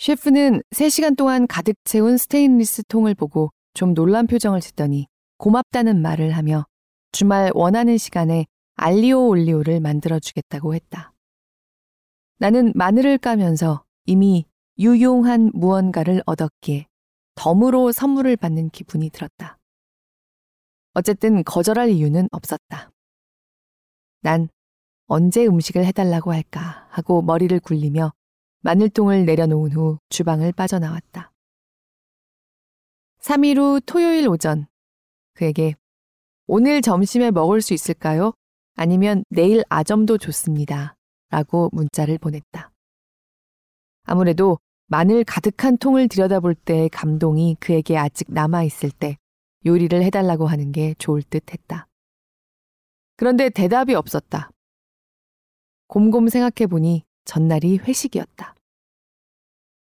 셰프는 0.02 0.64
3시간 0.72 1.16
동안 1.16 1.46
가득 1.46 1.76
채운 1.84 2.18
스테인리스 2.18 2.86
통을 2.88 3.14
보고 3.14 3.52
좀 3.76 3.94
놀란 3.94 4.26
표정을 4.26 4.60
짓더니 4.60 5.06
고맙다는 5.38 6.02
말을 6.02 6.32
하며 6.32 6.66
주말 7.12 7.52
원하는 7.54 8.00
시간에 8.00 8.48
알리오 8.78 9.28
올리오를 9.28 9.80
만들어주겠다고 9.80 10.74
했다. 10.74 11.14
나는 12.40 12.72
마늘을 12.74 13.20
까면서 13.20 13.84
이미 14.08 14.48
유용한 14.80 15.52
무언가를 15.54 16.24
얻었기에 16.26 16.88
덤으로 17.36 17.92
선물을 17.92 18.38
받는 18.38 18.72
기분이 18.72 19.12
들었다. 19.12 19.60
어쨌든 20.96 21.44
거절할 21.44 21.90
이유는 21.90 22.28
없었다. 22.32 22.90
난 24.22 24.50
언제 25.06 25.46
음식을 25.46 25.86
해달라고 25.86 26.34
할까 26.34 26.88
하고 26.90 27.22
머리를 27.22 27.60
굴리며 27.60 28.14
마늘통을 28.62 29.26
내려놓은 29.26 29.72
후 29.72 29.98
주방을 30.10 30.52
빠져나왔다. 30.52 31.32
3일 33.22 33.58
후 33.58 33.82
토요일 33.86 34.28
오전 34.28 34.68
그에게 35.34 35.76
오늘 36.48 36.82
점심에 36.82 37.32
먹을 37.32 37.62
수 37.62 37.74
있을까요? 37.74 38.34
아니면 38.76 39.24
내일 39.30 39.64
아점도 39.70 40.18
좋습니다. 40.18 40.96
라고 41.30 41.70
문자를 41.72 42.18
보냈다. 42.18 42.72
아무래도 44.04 44.60
마늘 44.88 45.24
가득한 45.24 45.78
통을 45.78 46.08
들여다볼 46.08 46.56
때의 46.56 46.90
감동이 46.90 47.56
그에게 47.60 47.98
아직 47.98 48.28
남아있을 48.32 48.92
때 48.92 49.18
요리를 49.66 50.04
해달라고 50.04 50.48
하는 50.48 50.72
게 50.72 50.94
좋을 50.98 51.24
듯 51.24 51.54
했다. 51.54 51.88
그런데 53.16 53.50
대답이 53.50 53.96
없었다. 53.96 54.50
곰곰 55.88 56.28
생각해보니 56.28 57.06
전날이 57.26 57.78
회식이었다. 57.78 58.56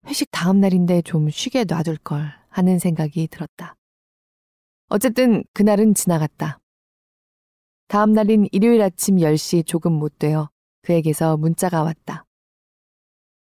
회식 0.07 0.29
다음 0.31 0.61
날인데 0.61 1.03
좀 1.03 1.31
쉬게 1.31 1.65
놔둘 1.65 1.99
걸 1.99 2.33
하는 2.49 2.79
생각이 2.79 3.29
들었다. 3.29 3.77
어쨌든 4.89 5.45
그날은 5.53 5.95
지나갔다. 5.95 6.59
다음 7.89 8.13
날인 8.13 8.49
일요일 8.53 8.83
아침 8.83 9.17
10시 9.17 9.67
조금 9.67 9.93
못 9.93 10.19
되어 10.19 10.51
그에게서 10.83 11.37
문자가 11.37 11.83
왔다. 11.83 12.25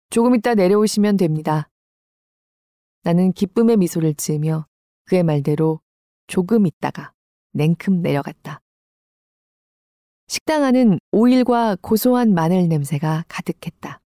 조금 0.09 0.35
있다 0.35 0.53
내려오시면 0.53 1.17
됩니다. 1.17 1.69
나는 3.03 3.33
기쁨의 3.33 3.77
미소를 3.77 4.13
지으며 4.15 4.65
그의 5.05 5.23
말대로 5.23 5.81
조금 6.27 6.65
있다가 6.65 7.13
냉큼 7.53 8.01
내려갔다. 8.01 8.61
식당 10.27 10.63
안은 10.63 10.99
오일과 11.11 11.77
고소한 11.81 12.33
마늘 12.33 12.67
냄새가 12.67 13.25
가득했다. 13.27 14.01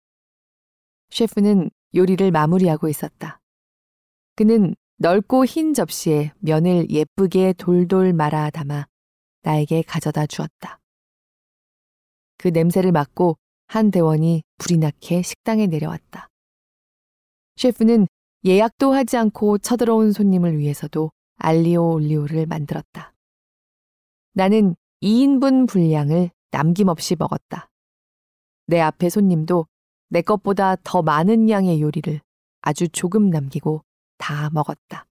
셰프는 1.09 1.69
요리를 1.93 2.31
마무리하고 2.31 2.87
있었다. 2.87 3.39
그는 4.35 4.75
넓고 4.97 5.45
흰 5.45 5.73
접시에 5.73 6.31
면을 6.39 6.89
예쁘게 6.89 7.53
돌돌 7.57 8.13
말아 8.13 8.49
담아 8.49 8.87
나에게 9.43 9.81
가져다 9.81 10.25
주었다. 10.25 10.79
그 12.37 12.47
냄새를 12.47 12.91
맡고 12.91 13.37
한 13.67 13.91
대원이 13.91 14.43
불이 14.57 14.77
나게 14.77 15.21
식당에 15.21 15.67
내려왔다. 15.67 16.29
셰프는 17.57 18.07
예약도 18.45 18.93
하지 18.93 19.17
않고 19.17 19.57
쳐들어온 19.57 20.11
손님을 20.11 20.59
위해서도 20.59 21.11
알리오 21.37 21.93
올리오를 21.93 22.45
만들었다. 22.45 23.13
나는 24.33 24.75
2인분 25.01 25.67
분량을 25.67 26.31
남김없이 26.51 27.15
먹었다. 27.17 27.69
내 28.67 28.79
앞에 28.79 29.09
손님도 29.09 29.67
내 30.09 30.21
것보다 30.21 30.75
더 30.83 31.01
많은 31.01 31.49
양의 31.49 31.81
요리를 31.81 32.21
아주 32.61 32.87
조금 32.89 33.29
남기고 33.29 33.83
다 34.17 34.49
먹었다. 34.51 35.05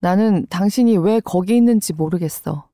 나는 0.00 0.46
당신이 0.48 0.96
왜 0.96 1.20
거기 1.20 1.56
있는지 1.56 1.92
모르겠어. 1.92 2.68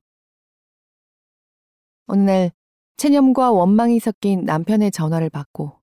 어느 2.06 2.22
날 2.22 2.52
체념과 2.96 3.52
원망이 3.52 4.00
섞인 4.00 4.44
남편의 4.44 4.90
전화를 4.90 5.28
받고 5.28 5.78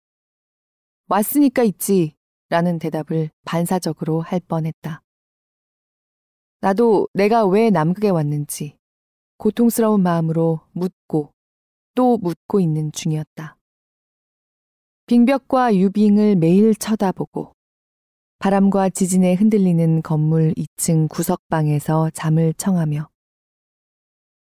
왔으니까 1.07 1.63
있지 1.63 2.14
라는 2.49 2.79
대답을 2.79 3.29
반사적으로 3.43 4.21
할 4.21 4.39
뻔했다. 4.39 5.01
나도 6.61 7.07
내가 7.13 7.45
왜 7.45 7.69
남극에 7.69 8.09
왔는지 8.09 8.77
고통스러운 9.37 10.01
마음으로 10.01 10.61
묻고 10.71 11.33
또 11.95 12.17
묻고 12.17 12.59
있는 12.59 12.91
중이었다. 12.91 13.57
빙벽과 15.07 15.75
유빙을 15.75 16.35
매일 16.35 16.73
쳐다보고 16.75 17.53
바람과 18.39 18.89
지진에 18.89 19.35
흔들리는 19.35 20.01
건물 20.01 20.53
2층 20.55 21.07
구석방에서 21.09 22.09
잠을 22.11 22.53
청하며 22.53 23.09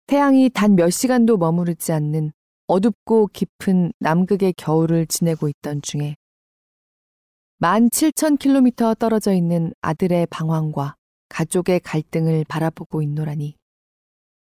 태양이 0.06 0.48
단 0.50 0.76
몇 0.76 0.90
시간도 0.90 1.36
머무르지 1.36 1.92
않는 1.92 2.32
어둡고 2.68 3.28
깊은 3.28 3.92
남극의 3.98 4.54
겨울을 4.56 5.06
지내고 5.06 5.48
있던 5.48 5.82
중에 5.82 6.16
17,000km 7.62 8.98
떨어져 8.98 9.32
있는 9.32 9.72
아들의 9.80 10.26
방황과 10.26 10.94
가족의 11.30 11.80
갈등을 11.80 12.44
바라보고 12.48 13.00
있노라니 13.02 13.56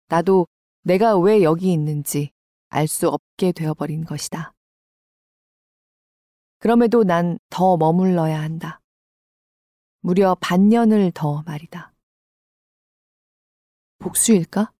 나도 0.08 0.47
내가 0.82 1.18
왜 1.18 1.43
여기 1.43 1.72
있는지 1.72 2.32
알 2.70 2.88
수 2.88 3.08
없게 3.10 3.51
되어버린 3.51 4.06
것이다. 4.06 4.53
그럼에도 6.58 7.03
난 7.03 7.38
더 7.49 7.78
머물러야 7.78 8.41
한다. 8.41 8.82
무려 10.01 10.36
반년을 10.41 11.12
더 11.14 11.43
말이다. 11.43 11.93
복수일까? 13.99 14.74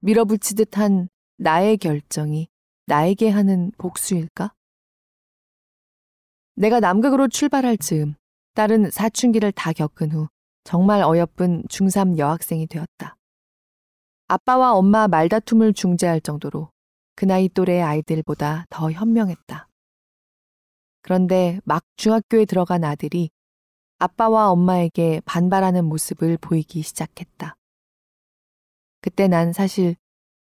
밀어붙이듯 0.00 0.78
한 0.78 1.08
나의 1.36 1.76
결정이 1.76 2.48
나에게 2.86 3.28
하는 3.28 3.72
복수일까? 3.78 4.55
내가 6.58 6.80
남극으로 6.80 7.28
출발할 7.28 7.76
즈음 7.76 8.14
딸은 8.54 8.90
사춘기를 8.90 9.52
다 9.52 9.74
겪은 9.74 10.10
후 10.10 10.28
정말 10.64 11.02
어여쁜 11.02 11.62
중3 11.64 12.16
여학생이 12.16 12.66
되었다. 12.66 13.16
아빠와 14.28 14.72
엄마 14.72 15.06
말다툼을 15.06 15.74
중재할 15.74 16.20
정도로 16.20 16.70
그 17.14 17.26
나이 17.26 17.50
또래의 17.50 17.82
아이들보다 17.82 18.64
더 18.70 18.90
현명했다. 18.90 19.68
그런데 21.02 21.60
막 21.64 21.84
중학교에 21.96 22.46
들어간 22.46 22.84
아들이 22.84 23.30
아빠와 23.98 24.50
엄마에게 24.50 25.20
반발하는 25.26 25.84
모습을 25.84 26.38
보이기 26.38 26.82
시작했다. 26.82 27.54
그때 29.02 29.28
난 29.28 29.52
사실 29.52 29.94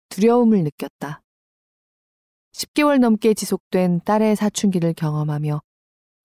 두려움을 0.10 0.64
느꼈다. 0.64 1.22
10개월 2.54 3.00
넘게 3.00 3.34
지속된 3.34 4.02
딸의 4.06 4.36
사춘기를 4.36 4.94
경험하며 4.94 5.60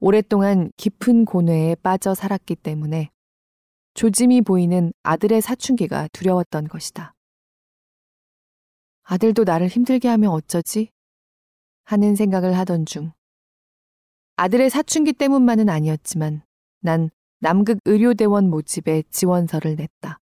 오랫동안 0.01 0.70
깊은 0.76 1.24
고뇌에 1.24 1.74
빠져 1.76 2.14
살았기 2.14 2.57
때문에 2.57 3.11
조짐이 3.94 4.42
보이는 4.42 4.92
아들의 5.03 5.40
사춘기가 5.40 6.09
두려웠던 6.12 6.68
것이다. 6.68 7.14
아들도 9.03 9.44
나를 9.44 9.66
힘들게 9.68 10.07
하면 10.09 10.30
어쩌지? 10.30 10.90
하는 11.84 12.14
생각을 12.14 12.57
하던 12.59 12.86
중 12.86 13.12
아들의 14.36 14.70
사춘기 14.70 15.12
때문만은 15.12 15.68
아니었지만 15.68 16.42
난 16.80 17.11
남극 17.40 17.78
의료대원 17.84 18.51
모집에 18.51 19.03
지원서를 19.11 19.74
냈다. 19.76 20.20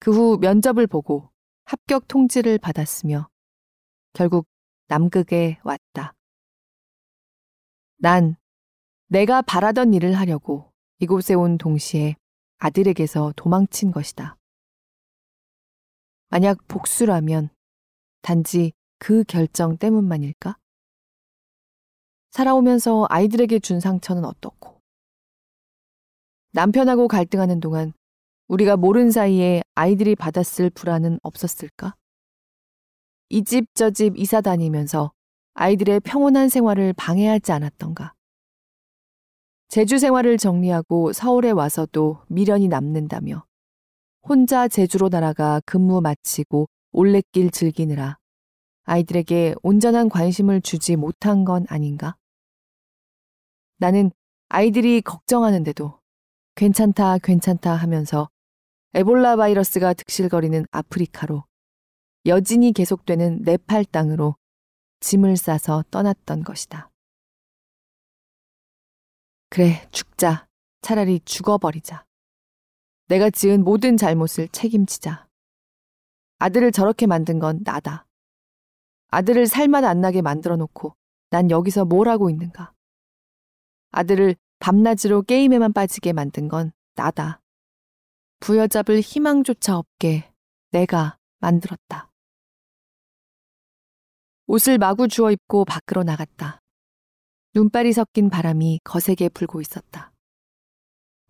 그 0.00 0.10
후 0.10 0.36
면접을 0.38 0.86
보고 0.86 1.30
합격 1.64 2.08
통지를 2.08 2.58
받았으며 2.58 3.28
결국 4.12 4.46
남극에 4.88 5.60
왔다. 5.62 6.14
난 8.02 8.34
내가 9.06 9.42
바라던 9.42 9.94
일을 9.94 10.14
하려고 10.14 10.72
이곳에 10.98 11.34
온 11.34 11.56
동시에 11.56 12.16
아들에게서 12.58 13.32
도망친 13.36 13.92
것이다. 13.92 14.36
만약 16.28 16.58
복수라면 16.66 17.50
단지 18.20 18.72
그 18.98 19.22
결정 19.22 19.76
때문만일까? 19.76 20.58
살아오면서 22.32 23.06
아이들에게 23.08 23.60
준 23.60 23.78
상처는 23.78 24.24
어떻고? 24.24 24.80
남편하고 26.50 27.06
갈등하는 27.06 27.60
동안 27.60 27.92
우리가 28.48 28.76
모른 28.76 29.12
사이에 29.12 29.62
아이들이 29.76 30.16
받았을 30.16 30.70
불안은 30.70 31.20
없었을까? 31.22 31.94
이 33.28 33.44
집 33.44 33.72
저집 33.74 34.18
이사 34.18 34.40
다니면서 34.40 35.12
아이들의 35.54 36.00
평온한 36.00 36.48
생활을 36.48 36.94
방해하지 36.94 37.52
않았던가? 37.52 38.14
제주 39.68 39.98
생활을 39.98 40.38
정리하고 40.38 41.12
서울에 41.12 41.50
와서도 41.50 42.22
미련이 42.28 42.68
남는다며 42.68 43.44
혼자 44.22 44.68
제주로 44.68 45.08
날아가 45.08 45.60
근무 45.66 46.00
마치고 46.00 46.68
올레길 46.92 47.50
즐기느라 47.50 48.18
아이들에게 48.84 49.54
온전한 49.62 50.08
관심을 50.08 50.60
주지 50.62 50.96
못한 50.96 51.44
건 51.44 51.66
아닌가? 51.68 52.16
나는 53.78 54.10
아이들이 54.48 55.00
걱정하는데도 55.00 56.00
괜찮다, 56.54 57.18
괜찮다 57.18 57.74
하면서 57.74 58.28
에볼라 58.94 59.36
바이러스가 59.36 59.94
득실거리는 59.94 60.66
아프리카로 60.70 61.44
여진이 62.26 62.72
계속되는 62.72 63.42
네팔 63.42 63.86
땅으로 63.86 64.36
짐을 65.02 65.36
싸서 65.36 65.84
떠났던 65.90 66.44
것이다. 66.44 66.88
그래, 69.50 69.86
죽자. 69.90 70.46
차라리 70.80 71.20
죽어버리자. 71.24 72.06
내가 73.08 73.28
지은 73.28 73.64
모든 73.64 73.96
잘못을 73.96 74.48
책임지자. 74.48 75.28
아들을 76.38 76.72
저렇게 76.72 77.06
만든 77.06 77.38
건 77.38 77.60
나다. 77.64 78.06
아들을 79.08 79.46
살맛 79.46 79.84
안 79.84 80.00
나게 80.00 80.22
만들어 80.22 80.56
놓고 80.56 80.96
난 81.30 81.50
여기서 81.50 81.84
뭘 81.84 82.08
하고 82.08 82.30
있는가. 82.30 82.72
아들을 83.90 84.36
밤낮으로 84.60 85.22
게임에만 85.22 85.72
빠지게 85.72 86.12
만든 86.12 86.48
건 86.48 86.72
나다. 86.94 87.42
부여잡을 88.40 89.00
희망조차 89.00 89.76
없게 89.76 90.32
내가 90.70 91.18
만들었다. 91.40 92.11
옷을 94.52 94.76
마구 94.76 95.08
주워 95.08 95.30
입고 95.30 95.64
밖으로 95.64 96.02
나갔다. 96.02 96.60
눈발이 97.54 97.94
섞인 97.94 98.28
바람이 98.28 98.80
거세게 98.84 99.30
불고 99.30 99.62
있었다. 99.62 100.12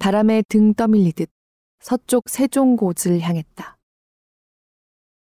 바람에 0.01 0.43
등 0.49 0.75
떠밀리듯 0.75 1.31
서쪽 1.79 2.29
세종곳을 2.29 3.21
향했다. 3.21 3.79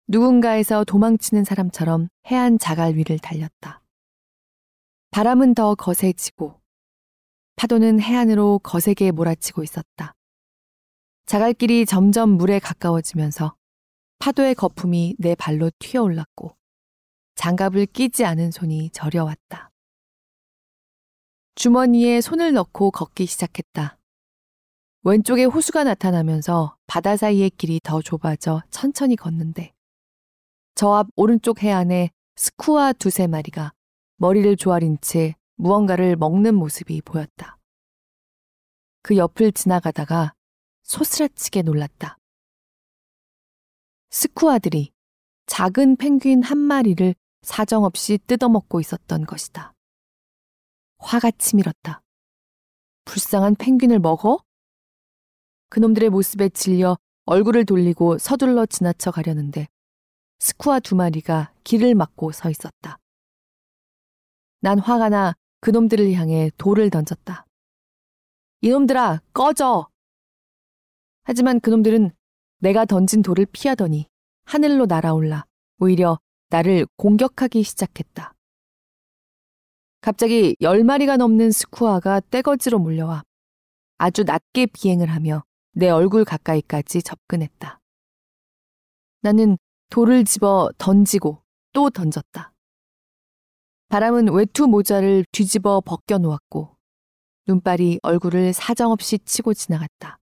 누군가에서 0.07 0.83
도망치는 0.85 1.43
사람처럼 1.43 2.07
해안 2.31 2.57
자갈 2.57 2.95
위를 2.95 3.19
달렸다. 3.19 3.83
바람은 5.11 5.53
더 5.53 5.75
거세지고 5.75 6.59
파도는 7.57 8.01
해안으로 8.01 8.59
거세게 8.63 9.11
몰아치고 9.11 9.61
있었다. 9.61 10.15
자갈길이 11.27 11.85
점점 11.85 12.31
물에 12.31 12.57
가까워지면서 12.57 13.55
파도의 14.17 14.55
거품이 14.55 15.17
내 15.19 15.35
발로 15.35 15.69
튀어올랐고 15.77 16.57
장갑을 17.35 17.87
끼지 17.87 18.25
않은 18.25 18.51
손이 18.51 18.91
저려왔다. 18.91 19.71
주머니에 21.55 22.21
손을 22.21 22.53
넣고 22.53 22.91
걷기 22.91 23.25
시작했다. 23.25 23.97
왼쪽에 25.03 25.43
호수가 25.43 25.83
나타나면서 25.83 26.77
바다 26.87 27.17
사이의 27.17 27.49
길이 27.51 27.79
더 27.83 28.01
좁아져 28.01 28.61
천천히 28.71 29.15
걷는데 29.15 29.73
저 30.75 30.95
앞 30.95 31.07
오른쪽 31.15 31.61
해안에 31.61 32.09
스쿠아 32.35 32.93
두세 32.93 33.27
마리가 33.27 33.73
머리를 34.17 34.55
조아린 34.55 34.97
채 35.01 35.35
무언가를 35.55 36.15
먹는 36.15 36.55
모습이 36.55 37.01
보였다. 37.01 37.57
그 39.01 39.17
옆을 39.17 39.51
지나가다가 39.51 40.33
소스라치게 40.83 41.61
놀랐다. 41.63 42.17
스쿠아들이 44.09 44.91
작은 45.45 45.97
펭귄 45.97 46.41
한 46.41 46.57
마리를 46.57 47.13
사정없이 47.43 48.17
뜯어먹고 48.25 48.79
있었던 48.79 49.25
것이다. 49.25 49.73
화가 50.97 51.31
치밀었다. 51.31 52.01
불쌍한 53.05 53.55
펭귄을 53.55 53.99
먹어? 53.99 54.39
그놈들의 55.69 56.09
모습에 56.09 56.49
질려 56.49 56.97
얼굴을 57.25 57.65
돌리고 57.65 58.17
서둘러 58.17 58.65
지나쳐 58.65 59.11
가려는데 59.11 59.67
스쿠아 60.39 60.79
두 60.79 60.95
마리가 60.95 61.53
길을 61.63 61.95
막고 61.95 62.31
서 62.31 62.49
있었다. 62.49 62.97
난 64.59 64.79
화가 64.79 65.09
나 65.09 65.35
그놈들을 65.61 66.13
향해 66.13 66.51
돌을 66.57 66.89
던졌다. 66.89 67.45
이놈들아, 68.61 69.21
꺼져! 69.33 69.87
하지만 71.23 71.59
그놈들은 71.59 72.11
내가 72.59 72.85
던진 72.85 73.21
돌을 73.21 73.45
피하더니 73.47 74.07
하늘로 74.45 74.85
날아올라 74.85 75.45
오히려 75.79 76.19
나를 76.53 76.85
공격하기 76.97 77.63
시작했다. 77.63 78.35
갑자기 80.01 80.55
열 80.61 80.83
마리가 80.83 81.17
넘는 81.17 81.49
스쿠아가 81.49 82.19
떼거지로 82.29 82.77
몰려와 82.77 83.23
아주 83.97 84.23
낮게 84.23 84.67
비행을 84.67 85.07
하며 85.07 85.43
내 85.71 85.89
얼굴 85.89 86.23
가까이까지 86.23 87.01
접근했다. 87.01 87.79
나는 89.21 89.57
돌을 89.89 90.25
집어 90.25 90.69
던지고 90.77 91.41
또 91.71 91.89
던졌다. 91.89 92.53
바람은 93.87 94.31
외투 94.31 94.67
모자를 94.67 95.25
뒤집어 95.31 95.81
벗겨 95.81 96.19
놓았고 96.19 96.77
눈발이 97.47 97.99
얼굴을 98.03 98.53
사정없이 98.53 99.17
치고 99.25 99.55
지나갔다. 99.55 100.19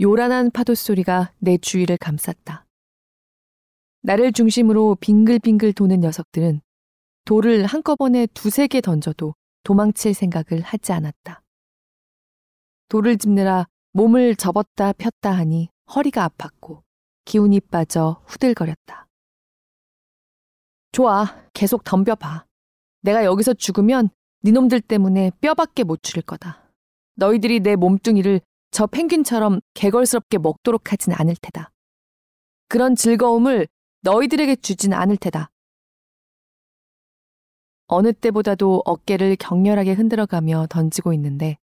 요란한 0.00 0.50
파도 0.50 0.74
소리가 0.74 1.32
내 1.38 1.56
주위를 1.56 1.98
감쌌다. 1.98 2.65
나를 4.06 4.30
중심으로 4.30 4.94
빙글빙글 5.00 5.72
도는 5.72 5.98
녀석들은 5.98 6.60
돌을 7.24 7.66
한꺼번에 7.66 8.26
두세 8.26 8.68
개 8.68 8.80
던져도 8.80 9.34
도망칠 9.64 10.14
생각을 10.14 10.62
하지 10.62 10.92
않았다. 10.92 11.42
돌을 12.88 13.18
짚느라 13.18 13.66
몸을 13.94 14.36
접었다 14.36 14.92
폈다 14.92 15.32
하니 15.32 15.70
허리가 15.92 16.28
아팠고 16.28 16.82
기운이 17.24 17.58
빠져 17.62 18.22
후들거렸다. 18.26 19.08
좋아, 20.92 21.42
계속 21.52 21.82
덤벼봐. 21.82 22.46
내가 23.00 23.24
여기서 23.24 23.54
죽으면 23.54 24.10
니놈들 24.44 24.82
때문에 24.82 25.32
뼈밖에 25.40 25.82
못 25.82 26.04
추릴 26.04 26.22
거다. 26.22 26.70
너희들이 27.16 27.58
내 27.58 27.74
몸뚱이를 27.74 28.40
저 28.70 28.86
펭귄처럼 28.86 29.58
개걸스럽게 29.74 30.38
먹도록 30.38 30.92
하진 30.92 31.12
않을 31.12 31.34
테다. 31.42 31.72
그런 32.68 32.94
즐거움을 32.94 33.66
너희들에게 34.06 34.54
주진 34.56 34.92
않을 34.92 35.16
테다. 35.16 35.50
어느 37.88 38.12
때보다도 38.12 38.82
어깨를 38.84 39.34
격렬하게 39.34 39.94
흔들어가며 39.94 40.68
던지고 40.70 41.12
있는데 41.14 41.58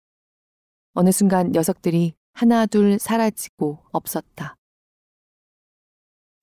어느 0.93 1.11
순간 1.11 1.51
녀석들이 1.51 2.15
하나 2.35 2.67
둘 2.67 3.01
사라지고 3.01 3.85
없었다. 3.91 4.57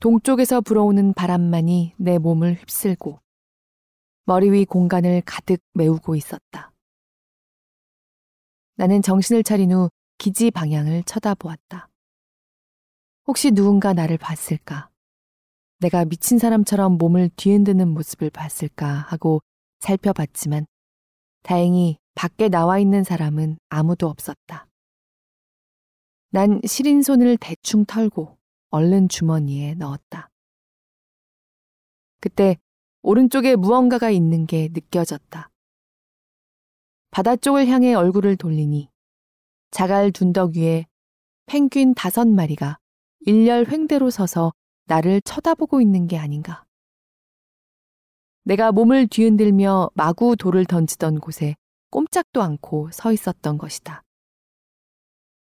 동쪽에서 0.02 0.60
불어오는 0.60 1.14
바람만이 1.14 1.96
내 1.98 2.18
몸을 2.18 2.56
휩쓸고 2.56 3.22
머리 4.26 4.52
위 4.52 4.66
공간을 4.66 5.22
가득 5.26 5.62
메우고 5.76 6.18
있었다. 6.18 6.74
나는 8.76 9.02
정신을 9.02 9.43
차린 9.43 9.72
후 9.72 9.89
기지 10.18 10.52
방향을 10.52 11.04
쳐다보았다. 11.04 11.89
혹시 13.28 13.52
누군가 13.52 13.93
나를 13.93 14.18
봤을까? 14.18 14.89
내가 15.80 16.06
미친 16.06 16.38
사람처럼 16.40 16.98
몸을 16.98 17.30
뒤흔드는 17.36 17.88
모습을 17.90 18.30
봤을까 18.30 18.88
하고 18.88 19.42
살펴봤지만 19.80 20.66
다행히 21.44 21.98
밖에 22.16 22.50
나와 22.50 22.80
있는 22.80 23.04
사람은 23.04 23.58
아무도 23.70 24.08
없었다. 24.08 24.68
난 26.30 26.62
시린 26.66 27.02
손을 27.02 27.38
대충 27.38 27.86
털고 27.86 28.38
얼른 28.70 29.10
주머니에 29.10 29.76
넣었다. 29.76 30.30
그때 32.20 32.58
오른쪽에 33.02 33.56
무언가가 33.56 34.10
있는 34.10 34.48
게 34.48 34.70
느껴졌다. 34.72 35.50
바다 37.12 37.36
쪽을 37.36 37.68
향해 37.68 37.94
얼굴을 37.94 38.36
돌리니 38.36 38.90
자갈 39.72 40.12
둔덕 40.12 40.58
위에 40.58 40.88
펭귄 41.46 41.94
다섯 41.94 42.28
마리가 42.28 42.80
일렬 43.22 43.68
횡대로 43.70 44.10
서서 44.10 44.54
나를 44.86 45.22
쳐다보고 45.22 45.82
있는 45.82 46.08
게 46.08 46.18
아닌가. 46.18 46.64
내가 48.44 48.72
몸을 48.72 49.08
뒤흔들며 49.08 49.90
마구 49.96 50.36
돌을 50.36 50.66
던지던 50.66 51.20
곳에 51.20 51.56
꼼짝도 51.90 52.42
않고 52.42 52.92
서 52.92 53.12
있었던 53.12 53.58
것이다. 53.58 54.04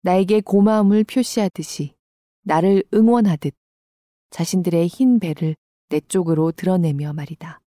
나에게 0.01 0.41
고마움을 0.41 1.03
표시하듯이 1.03 1.93
나를 2.41 2.83
응원하듯 2.93 3.53
자신들의 4.31 4.87
흰 4.87 5.19
배를 5.19 5.55
내 5.89 5.99
쪽으로 6.01 6.51
드러내며 6.51 7.13
말이다. 7.13 7.61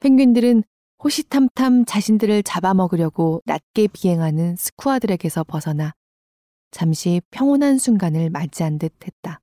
펭귄들은 0.00 0.62
호시탐탐 1.02 1.84
자신들을 1.86 2.42
잡아먹으려고 2.42 3.42
낮게 3.46 3.88
비행하는 3.88 4.56
스쿠아들에게서 4.56 5.44
벗어나 5.44 5.92
잠시 6.70 7.20
평온한 7.30 7.78
순간을 7.78 8.30
맞이한 8.30 8.78
듯 8.78 8.92
했다. 9.06 9.40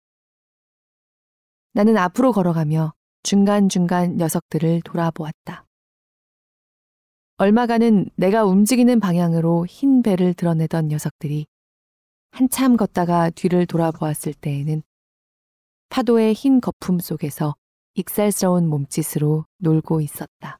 나는 1.73 1.97
앞으로 1.97 2.31
걸어가며 2.31 2.93
중간중간 3.23 4.17
녀석들을 4.17 4.81
돌아보았다. 4.83 5.65
얼마간은 7.37 8.09
내가 8.15 8.45
움직이는 8.45 8.99
방향으로 8.99 9.65
흰 9.65 10.01
배를 10.01 10.33
드러내던 10.33 10.89
녀석들이 10.89 11.47
한참 12.31 12.77
걷다가 12.77 13.29
뒤를 13.29 13.65
돌아보았을 13.65 14.33
때에는 14.33 14.83
파도의 15.89 16.33
흰 16.33 16.61
거품 16.61 16.99
속에서 16.99 17.55
익살스러운 17.95 18.67
몸짓으로 18.67 19.45
놀고 19.57 20.01
있었다. 20.01 20.57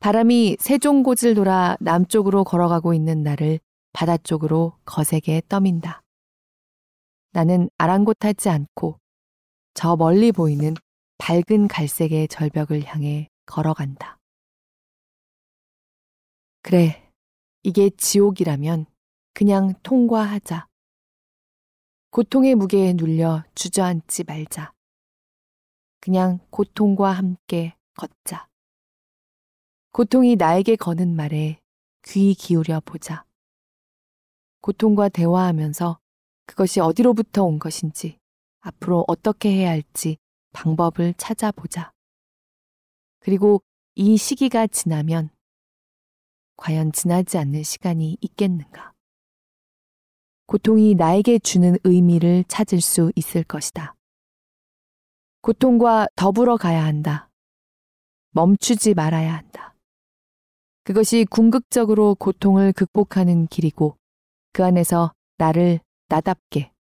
바람이 0.00 0.56
세종고지를 0.60 1.34
돌아 1.34 1.76
남쪽으로 1.80 2.44
걸어가고 2.44 2.92
있는 2.92 3.22
나를 3.22 3.58
바다 3.92 4.16
쪽으로 4.16 4.76
거세게 4.84 5.42
떠민다. 5.48 6.03
나는 7.34 7.68
아랑곳하지 7.78 8.48
않고 8.48 9.00
저 9.74 9.96
멀리 9.96 10.30
보이는 10.30 10.72
밝은 11.18 11.66
갈색의 11.66 12.28
절벽을 12.28 12.84
향해 12.84 13.28
걸어간다. 13.44 14.20
그래, 16.62 17.10
이게 17.64 17.90
지옥이라면 17.90 18.86
그냥 19.32 19.74
통과하자. 19.82 20.68
고통의 22.10 22.54
무게에 22.54 22.92
눌려 22.92 23.42
주저앉지 23.56 24.24
말자. 24.24 24.72
그냥 26.00 26.38
고통과 26.50 27.10
함께 27.10 27.74
걷자. 27.96 28.46
고통이 29.90 30.36
나에게 30.36 30.76
거는 30.76 31.16
말에 31.16 31.58
귀 32.02 32.34
기울여 32.34 32.80
보자. 32.84 33.24
고통과 34.60 35.08
대화하면서 35.08 35.98
그것이 36.46 36.80
어디로부터 36.80 37.44
온 37.44 37.58
것인지, 37.58 38.18
앞으로 38.60 39.04
어떻게 39.08 39.50
해야 39.50 39.70
할지 39.70 40.18
방법을 40.52 41.14
찾아보자. 41.16 41.92
그리고 43.20 43.62
이 43.94 44.16
시기가 44.16 44.66
지나면 44.66 45.30
과연 46.56 46.92
지나지 46.92 47.38
않는 47.38 47.62
시간이 47.62 48.18
있겠는가? 48.20 48.92
고통이 50.46 50.94
나에게 50.94 51.38
주는 51.38 51.76
의미를 51.84 52.44
찾을 52.48 52.80
수 52.80 53.10
있을 53.16 53.44
것이다. 53.44 53.94
고통과 55.40 56.06
더불어 56.16 56.56
가야 56.56 56.84
한다. 56.84 57.28
멈추지 58.30 58.94
말아야 58.94 59.34
한다. 59.34 59.74
그것이 60.84 61.24
궁극적으로 61.30 62.14
고통을 62.14 62.72
극복하는 62.72 63.46
길이고 63.46 63.96
그 64.52 64.64
안에서 64.64 65.12
나를 65.38 65.80
나답게 66.08 66.72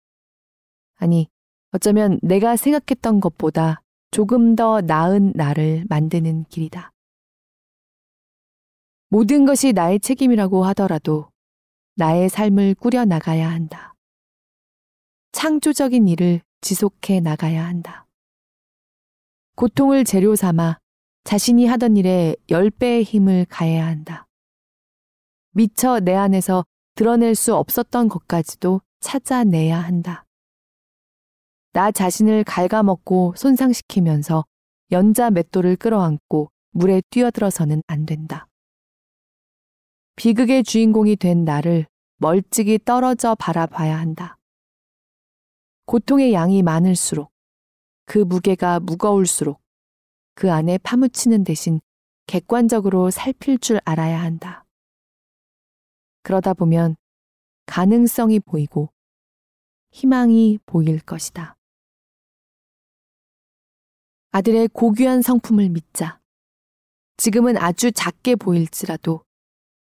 아니 0.97 1.29
어쩌면 1.73 2.19
내가 2.23 2.57
생각했던 2.57 3.21
것보다 3.21 3.83
조금 4.11 4.55
더 4.57 4.81
나은 4.81 5.33
나를 5.35 5.85
만드는 5.89 6.45
길이다. 6.45 6.93
모든 9.09 9.45
것이 9.45 9.73
나의 9.73 10.01
책임이라고 10.01 10.65
하더라도 10.67 11.31
나의 11.97 12.29
삶을 12.29 12.75
꾸려 12.75 13.05
나가야 13.05 13.51
한다. 13.51 13.95
창조적인 15.33 16.09
일을 16.09 16.43
지속해 16.61 17.21
나가야 17.21 17.65
한다. 17.67 18.07
고통을 19.57 20.05
재료 20.05 20.37
삼아 20.37 20.79
자신이 21.25 21.67
하던 21.67 21.97
일에 21.97 22.37
10배의 22.49 23.03
힘을 23.03 23.47
가해야 23.49 23.87
한다. 23.87 24.27
미처 25.53 26.01
내 26.01 26.15
안에서 26.15 26.65
드러낼 26.95 27.35
수 27.35 27.55
없었던 27.55 28.09
것까지도 28.09 28.81
찾아내야 29.03 29.79
한다. 29.79 30.25
나 31.73 31.91
자신을 31.91 32.45
갉아먹고 32.45 33.35
손상시키면서 33.37 34.45
연자 34.93 35.31
맷돌을 35.31 35.77
끌어안고 35.77 36.51
물에 36.71 37.03
뛰어들어서는 37.11 37.83
안 37.87 38.07
된다. 38.07 38.47
비극의 40.17 40.65
주인공이 40.65 41.17
된 41.17 41.45
나를 41.45 41.87
멀찍이 42.19 42.79
떨어져 42.85 43.35
바라봐야 43.35 43.99
한다. 43.99 44.39
고통의 45.87 46.33
양이 46.33 46.63
많을수록 46.63 47.33
그 48.05 48.19
무게가 48.19 48.81
무거울수록 48.81 49.61
그 50.35 50.53
안에 50.53 50.79
파묻히는 50.79 51.45
대신 51.45 51.81
객관적으로 52.27 53.11
살필 53.11 53.59
줄 53.59 53.81
알아야 53.85 54.21
한다. 54.21 54.65
그러다 56.23 56.55
보면 56.55 56.97
가능성이 57.67 58.41
보이고 58.41 58.93
희망이 59.91 60.59
보일 60.67 61.01
것이다. 61.01 61.57
아들의 64.31 64.69
고귀한 64.69 65.23
성품을 65.23 65.69
믿자. 65.69 66.21
지금은 67.19 67.57
아주 67.59 67.93
작게 67.93 68.37
보일지라도 68.37 69.25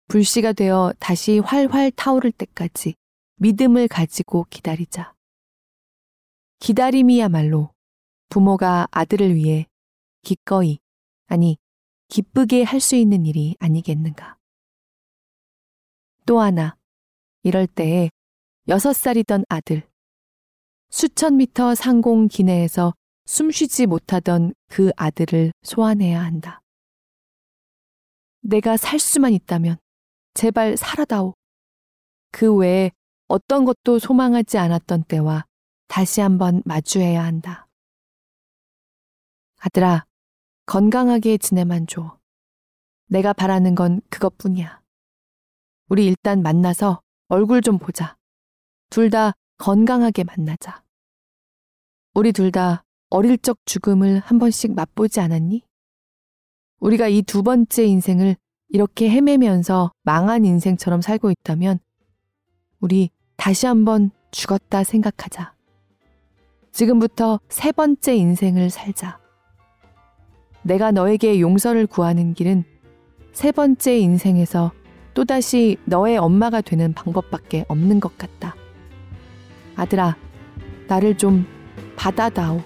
불씨가 0.08 0.54
되어 0.54 0.94
다시 1.00 1.40
활활 1.40 1.92
타오를 1.92 2.32
때까지 2.32 2.96
믿음을 3.36 3.88
가지고 3.88 4.46
기다리자. 4.50 5.14
기다림이야말로 6.60 7.74
부모가 8.30 8.88
아들을 8.92 9.36
위해 9.36 9.68
기꺼이, 10.22 10.80
아니, 11.28 11.58
기쁘게 12.08 12.64
할 12.64 12.80
수 12.80 12.96
있는 12.96 13.26
일이 13.26 13.56
아니겠는가. 13.60 14.38
또 16.26 16.40
하나, 16.40 16.78
이럴 17.44 17.68
때에 17.68 18.10
여섯 18.68 18.94
살이던 18.94 19.46
아들, 19.50 19.88
수천 20.90 21.38
미터 21.38 21.74
상공 21.74 22.28
기내에서 22.28 22.94
숨쉬지 23.26 23.88
못하던 23.88 24.54
그 24.68 24.92
아들을 24.98 25.54
소환해야 25.64 26.22
한다. 26.22 26.62
내가 28.42 28.78
살 28.78 29.00
수만 29.00 29.34
있다면 29.34 29.78
제발 30.34 30.78
살아다오. 30.78 31.34
그 32.32 32.56
외에 32.56 32.92
어떤 33.28 33.66
것도 33.66 34.00
소망하지 34.00 34.58
않았던 34.58 35.06
때와 35.06 35.46
다시 35.88 36.22
한번 36.22 36.62
마주해야 36.66 37.24
한다. 37.24 37.68
아들아, 39.60 40.06
건강하게 40.66 41.38
지내만 41.38 41.88
줘. 41.88 42.18
내가 43.08 43.34
바라는 43.34 43.76
건 43.76 44.02
그것뿐이야. 44.10 44.82
우리 45.90 46.06
일단 46.06 46.42
만나서 46.42 47.02
얼굴 47.32 47.62
좀 47.62 47.78
보자. 47.78 48.18
둘 48.90 49.10
다 49.10 49.32
건강하게 49.58 50.26
만나자. 50.26 50.84
우리 52.14 52.34
둘 52.34 52.52
다 52.52 52.84
어릴 53.10 53.38
적 53.38 53.58
죽음을 53.64 54.20
한 54.20 54.38
번씩 54.38 54.74
맛보지 54.76 55.22
않았니? 55.22 55.64
우리가 56.82 57.08
이 57.08 57.22
두 57.22 57.42
번째 57.42 57.86
인생을 57.86 58.36
이렇게 58.68 59.10
헤매면서 59.10 59.94
망한 60.04 60.44
인생처럼 60.44 61.00
살고 61.00 61.32
있다면 61.32 61.80
우리 62.82 63.12
다시 63.38 63.66
한번 63.66 64.12
죽었다 64.32 64.84
생각하자. 64.84 65.56
지금부터 66.74 67.40
세 67.48 67.72
번째 67.72 68.14
인생을 68.14 68.70
살자. 68.70 69.22
내가 70.64 70.92
너에게 70.92 71.40
용서를 71.40 71.88
구하는 71.88 72.34
길은 72.34 72.66
세 73.32 73.54
번째 73.54 74.00
인생에서 74.00 74.74
또다시 75.14 75.78
너의 75.86 76.18
엄마가 76.18 76.62
되는 76.62 76.94
방법밖에 76.94 77.66
없는 77.68 78.00
것 78.00 78.18
같다. 78.18 78.56
아들아, 79.76 80.16
나를 80.88 81.18
좀 81.18 81.46
받아다오. 81.96 82.62